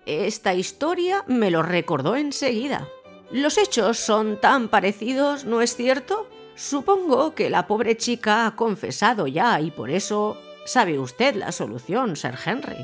Esta 0.08 0.54
historia 0.54 1.26
me 1.28 1.52
lo 1.52 1.64
recordó 1.64 2.16
enseguida. 2.16 2.88
Los 3.30 3.58
hechos 3.58 4.00
son 4.00 4.40
tan 4.40 4.70
parecidos, 4.70 5.44
¿no 5.44 5.62
es 5.62 5.76
cierto? 5.76 6.30
Supongo 6.56 7.36
que 7.36 7.50
la 7.50 7.68
pobre 7.68 7.98
chica 7.98 8.48
ha 8.48 8.56
confesado 8.56 9.28
ya 9.28 9.60
y 9.60 9.70
por 9.70 9.90
eso 9.90 10.38
sabe 10.66 10.98
usted 10.98 11.36
la 11.36 11.52
solución, 11.52 12.16
Sir 12.16 12.36
Henry. 12.46 12.78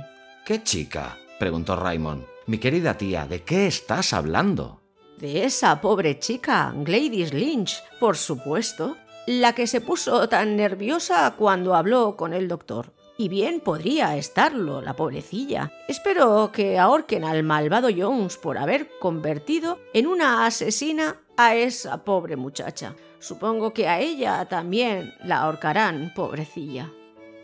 ¿Qué 0.45 0.63
chica? 0.63 1.17
preguntó 1.39 1.77
Raymond. 1.77 2.25
Mi 2.45 2.57
querida 2.57 2.97
tía, 2.97 3.25
¿de 3.25 3.41
qué 3.41 3.67
estás 3.67 4.11
hablando? 4.11 4.81
De 5.17 5.45
esa 5.45 5.79
pobre 5.79 6.19
chica, 6.19 6.73
Gladys 6.75 7.33
Lynch, 7.33 7.81
por 8.01 8.17
supuesto, 8.17 8.97
la 9.27 9.55
que 9.55 9.67
se 9.67 9.79
puso 9.79 10.27
tan 10.27 10.57
nerviosa 10.57 11.35
cuando 11.37 11.73
habló 11.73 12.17
con 12.17 12.33
el 12.33 12.49
doctor. 12.49 12.92
Y 13.17 13.29
bien 13.29 13.59
podría 13.59 14.17
estarlo, 14.17 14.81
la 14.81 14.95
pobrecilla. 14.95 15.71
Espero 15.87 16.51
que 16.51 16.79
ahorquen 16.79 17.23
al 17.23 17.43
malvado 17.43 17.89
Jones 17.95 18.37
por 18.37 18.57
haber 18.57 18.89
convertido 18.99 19.79
en 19.93 20.07
una 20.07 20.45
asesina 20.45 21.17
a 21.37 21.55
esa 21.55 22.03
pobre 22.03 22.35
muchacha. 22.35 22.95
Supongo 23.19 23.73
que 23.73 23.87
a 23.87 23.99
ella 23.99 24.45
también 24.45 25.13
la 25.23 25.41
ahorcarán, 25.41 26.11
pobrecilla. 26.15 26.91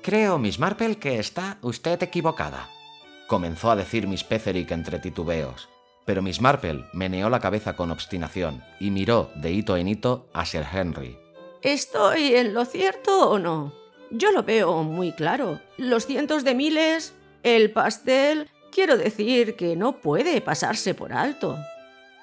Creo, 0.02 0.40
Miss 0.40 0.60
Marple, 0.60 0.98
que 0.98 1.20
está 1.20 1.58
usted 1.62 2.02
equivocada. 2.02 2.70
Comenzó 3.28 3.70
a 3.70 3.76
decir 3.76 4.08
Miss 4.08 4.24
Petherick 4.24 4.72
entre 4.72 4.98
titubeos. 4.98 5.70
Pero 6.06 6.24
Miss 6.24 6.42
Marple 6.42 6.86
meneó 6.94 7.30
la 7.30 7.40
cabeza 7.40 7.76
con 7.76 7.92
obstinación 7.92 8.64
y 8.80 8.90
miró 8.90 9.30
de 9.36 9.52
hito 9.52 9.78
en 9.78 9.88
hito 9.88 10.28
a 10.34 10.46
Sir 10.46 10.66
Henry. 10.74 11.16
¿Estoy 11.62 12.34
en 12.36 12.56
lo 12.56 12.66
cierto 12.66 13.30
o 13.30 13.38
no? 13.38 13.79
Yo 14.12 14.32
lo 14.32 14.44
veo 14.44 14.84
muy 14.84 15.12
claro. 15.12 15.62
Los 15.78 16.06
cientos 16.06 16.44
de 16.44 16.56
miles, 16.56 17.14
el 17.44 17.72
pastel, 17.72 18.50
quiero 18.72 18.98
decir 18.98 19.56
que 19.56 19.76
no 19.76 20.02
puede 20.02 20.42
pasarse 20.42 20.94
por 20.94 21.14
alto. 21.14 21.58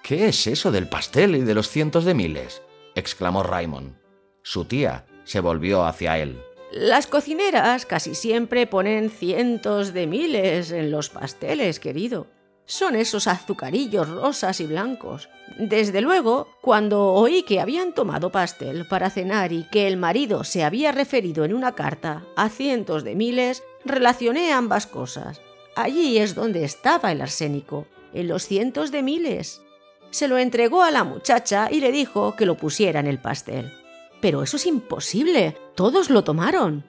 ¿Qué 0.02 0.28
es 0.28 0.46
eso 0.46 0.70
del 0.70 0.88
pastel 0.88 1.36
y 1.36 1.40
de 1.42 1.54
los 1.54 1.68
cientos 1.68 2.04
de 2.04 2.14
miles? 2.14 2.62
exclamó 2.94 3.42
Raymond. 3.42 3.94
Su 4.42 4.64
tía 4.64 5.04
se 5.24 5.40
volvió 5.40 5.84
hacia 5.84 6.18
él. 6.18 6.40
Las 6.72 7.06
cocineras 7.06 7.86
casi 7.86 8.14
siempre 8.14 8.66
ponen 8.66 9.10
cientos 9.10 9.92
de 9.92 10.06
miles 10.06 10.70
en 10.72 10.90
los 10.90 11.10
pasteles, 11.10 11.80
querido 11.80 12.26
son 12.66 12.96
esos 12.96 13.28
azucarillos 13.28 14.08
rosas 14.08 14.60
y 14.60 14.66
blancos. 14.66 15.28
Desde 15.58 16.00
luego, 16.00 16.48
cuando 16.60 17.12
oí 17.12 17.42
que 17.44 17.60
habían 17.60 17.94
tomado 17.94 18.30
pastel 18.30 18.86
para 18.86 19.10
cenar 19.10 19.52
y 19.52 19.64
que 19.70 19.86
el 19.86 19.96
marido 19.96 20.44
se 20.44 20.64
había 20.64 20.92
referido 20.92 21.44
en 21.44 21.54
una 21.54 21.74
carta 21.74 22.24
a 22.36 22.48
cientos 22.48 23.04
de 23.04 23.14
miles, 23.14 23.62
relacioné 23.84 24.52
ambas 24.52 24.86
cosas. 24.86 25.40
Allí 25.76 26.18
es 26.18 26.34
donde 26.34 26.64
estaba 26.64 27.12
el 27.12 27.20
arsénico, 27.20 27.86
en 28.12 28.28
los 28.28 28.46
cientos 28.46 28.90
de 28.90 29.02
miles. 29.02 29.62
Se 30.10 30.28
lo 30.28 30.38
entregó 30.38 30.82
a 30.82 30.90
la 30.90 31.04
muchacha 31.04 31.68
y 31.70 31.80
le 31.80 31.92
dijo 31.92 32.34
que 32.36 32.46
lo 32.46 32.56
pusiera 32.56 33.00
en 33.00 33.06
el 33.06 33.20
pastel. 33.20 33.72
Pero 34.20 34.42
eso 34.42 34.56
es 34.56 34.66
imposible. 34.66 35.56
Todos 35.74 36.10
lo 36.10 36.24
tomaron. 36.24 36.84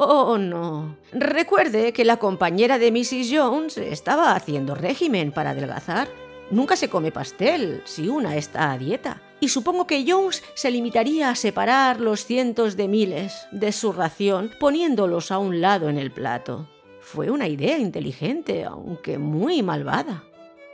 Oh, 0.00 0.38
no. 0.38 0.96
Recuerde 1.10 1.92
que 1.92 2.04
la 2.04 2.18
compañera 2.18 2.78
de 2.78 2.92
Mrs. 2.92 3.30
Jones 3.32 3.78
estaba 3.78 4.36
haciendo 4.36 4.76
régimen 4.76 5.32
para 5.32 5.50
adelgazar. 5.50 6.08
Nunca 6.52 6.76
se 6.76 6.88
come 6.88 7.10
pastel 7.10 7.82
si 7.84 8.08
una 8.08 8.36
está 8.36 8.70
a 8.70 8.78
dieta. 8.78 9.20
Y 9.40 9.48
supongo 9.48 9.88
que 9.88 10.04
Jones 10.06 10.44
se 10.54 10.70
limitaría 10.70 11.30
a 11.30 11.34
separar 11.34 12.00
los 12.00 12.24
cientos 12.24 12.76
de 12.76 12.86
miles 12.86 13.48
de 13.50 13.72
su 13.72 13.92
ración 13.92 14.52
poniéndolos 14.60 15.32
a 15.32 15.38
un 15.38 15.60
lado 15.60 15.88
en 15.88 15.98
el 15.98 16.12
plato. 16.12 16.68
Fue 17.00 17.32
una 17.32 17.48
idea 17.48 17.78
inteligente, 17.78 18.64
aunque 18.64 19.18
muy 19.18 19.64
malvada. 19.64 20.22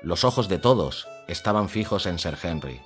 Los 0.02 0.24
ojos 0.24 0.50
de 0.50 0.58
todos 0.58 1.08
estaban 1.28 1.70
fijos 1.70 2.04
en 2.04 2.18
Sir 2.18 2.36
Henry. 2.42 2.82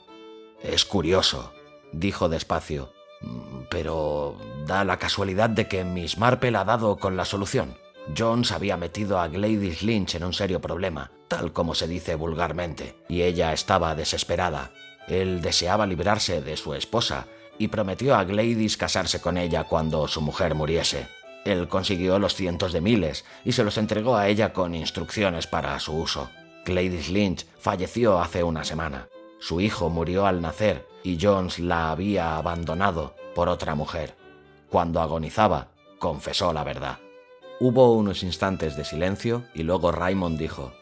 Es 0.63 0.85
curioso, 0.85 1.53
dijo 1.93 2.29
despacio. 2.29 2.93
Mm, 3.21 3.65
pero 3.71 4.37
da 4.67 4.85
la 4.85 4.99
casualidad 4.99 5.51
de 5.51 5.69
que 5.69 5.85
Miss 5.85 6.19
Marple 6.19 6.57
ha 6.57 6.65
dado 6.65 6.97
con 6.97 7.17
la 7.17 7.25
solución. 7.25 7.77
Jones 8.17 8.53
había 8.53 8.77
metido 8.77 9.21
a 9.21 9.29
Gladys 9.29 9.83
Lynch 9.83 10.15
en 10.15 10.25
un 10.25 10.33
serio 10.33 10.61
problema, 10.61 11.11
tal 11.29 11.53
como 11.53 11.75
se 11.75 11.87
dice 11.87 12.15
vulgarmente, 12.15 12.97
y 13.09 13.23
ella 13.23 13.53
estaba 13.53 13.95
desesperada. 13.95 14.71
Él 15.09 15.43
deseaba 15.43 15.87
librarse 15.87 16.41
de 16.41 16.57
su 16.57 16.75
esposa 16.75 17.27
y 17.59 17.69
prometió 17.69 18.15
a 18.15 18.25
Gladys 18.25 18.77
casarse 18.77 19.21
con 19.21 19.37
ella 19.37 19.65
cuando 19.65 20.07
su 20.09 20.21
mujer 20.21 20.55
muriese. 20.55 21.09
Él 21.45 21.69
consiguió 21.69 22.19
los 22.19 22.35
cientos 22.35 22.73
de 22.73 22.81
miles 22.81 23.25
y 23.45 23.53
se 23.53 23.65
los 23.65 23.79
entregó 23.79 24.17
a 24.17 24.29
ella 24.29 24.53
con 24.53 24.75
instrucciones 24.75 25.47
para 25.47 25.79
su 25.81 25.97
uso. 25.97 26.31
Gladys 26.65 27.09
Lynch 27.09 27.47
falleció 27.59 28.21
hace 28.21 28.43
una 28.43 28.65
semana. 28.65 29.09
Su 29.39 29.61
hijo 29.61 29.89
murió 29.89 30.27
al 30.27 30.41
nacer 30.41 30.87
y 31.03 31.19
Jones 31.21 31.59
la 31.59 31.91
había 31.91 32.37
abandonado 32.37 33.15
por 33.35 33.49
otra 33.49 33.75
mujer. 33.75 34.17
Cuando 34.69 35.01
agonizaba, 35.01 35.69
confesó 35.99 36.53
la 36.53 36.65
verdad. 36.65 36.99
Hubo 37.61 37.93
unos 37.93 38.23
instantes 38.23 38.77
de 38.77 38.85
silencio 38.85 39.45
y 39.55 39.63
luego 39.63 39.93
Raymond 39.93 40.39
dijo, 40.39 40.73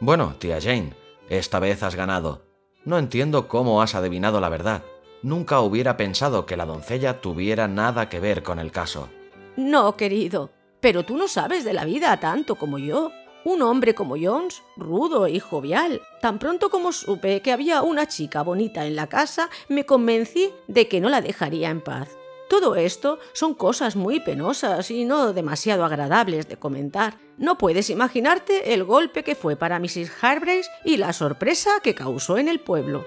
Bueno, 0.00 0.34
tía 0.38 0.60
Jane, 0.60 0.94
esta 1.28 1.58
vez 1.58 1.82
has 1.82 1.94
ganado. 1.94 2.42
No 2.84 2.98
entiendo 2.98 3.48
cómo 3.48 3.82
has 3.82 3.94
adivinado 3.94 4.40
la 4.40 4.48
verdad. 4.48 4.82
Nunca 5.22 5.60
hubiera 5.60 5.96
pensado 5.96 6.44
que 6.44 6.56
la 6.56 6.66
doncella 6.66 7.20
tuviera 7.20 7.66
nada 7.66 8.08
que 8.08 8.20
ver 8.20 8.42
con 8.42 8.58
el 8.58 8.72
caso. 8.72 9.08
No, 9.56 9.96
querido, 9.96 10.50
pero 10.80 11.04
tú 11.04 11.16
no 11.16 11.28
sabes 11.28 11.64
de 11.64 11.72
la 11.72 11.84
vida 11.84 12.18
tanto 12.20 12.56
como 12.56 12.78
yo. 12.78 13.10
Un 13.44 13.60
hombre 13.60 13.94
como 13.94 14.16
Jones, 14.18 14.62
rudo 14.76 15.28
y 15.28 15.38
jovial. 15.38 16.00
Tan 16.22 16.38
pronto 16.38 16.70
como 16.70 16.92
supe 16.92 17.42
que 17.42 17.52
había 17.52 17.82
una 17.82 18.08
chica 18.08 18.42
bonita 18.42 18.86
en 18.86 18.96
la 18.96 19.06
casa, 19.06 19.50
me 19.68 19.84
convencí 19.84 20.50
de 20.66 20.88
que 20.88 21.00
no 21.00 21.10
la 21.10 21.20
dejaría 21.20 21.68
en 21.68 21.82
paz. 21.82 22.16
Todo 22.48 22.74
esto 22.76 23.18
son 23.32 23.54
cosas 23.54 23.96
muy 23.96 24.20
penosas 24.20 24.90
y 24.90 25.04
no 25.04 25.32
demasiado 25.32 25.84
agradables 25.84 26.48
de 26.48 26.56
comentar. 26.56 27.18
No 27.36 27.58
puedes 27.58 27.90
imaginarte 27.90 28.72
el 28.72 28.84
golpe 28.84 29.24
que 29.24 29.34
fue 29.34 29.56
para 29.56 29.78
Mrs. 29.78 30.10
Harbrace 30.22 30.70
y 30.84 30.96
la 30.96 31.12
sorpresa 31.12 31.70
que 31.82 31.94
causó 31.94 32.38
en 32.38 32.48
el 32.48 32.60
pueblo. 32.60 33.04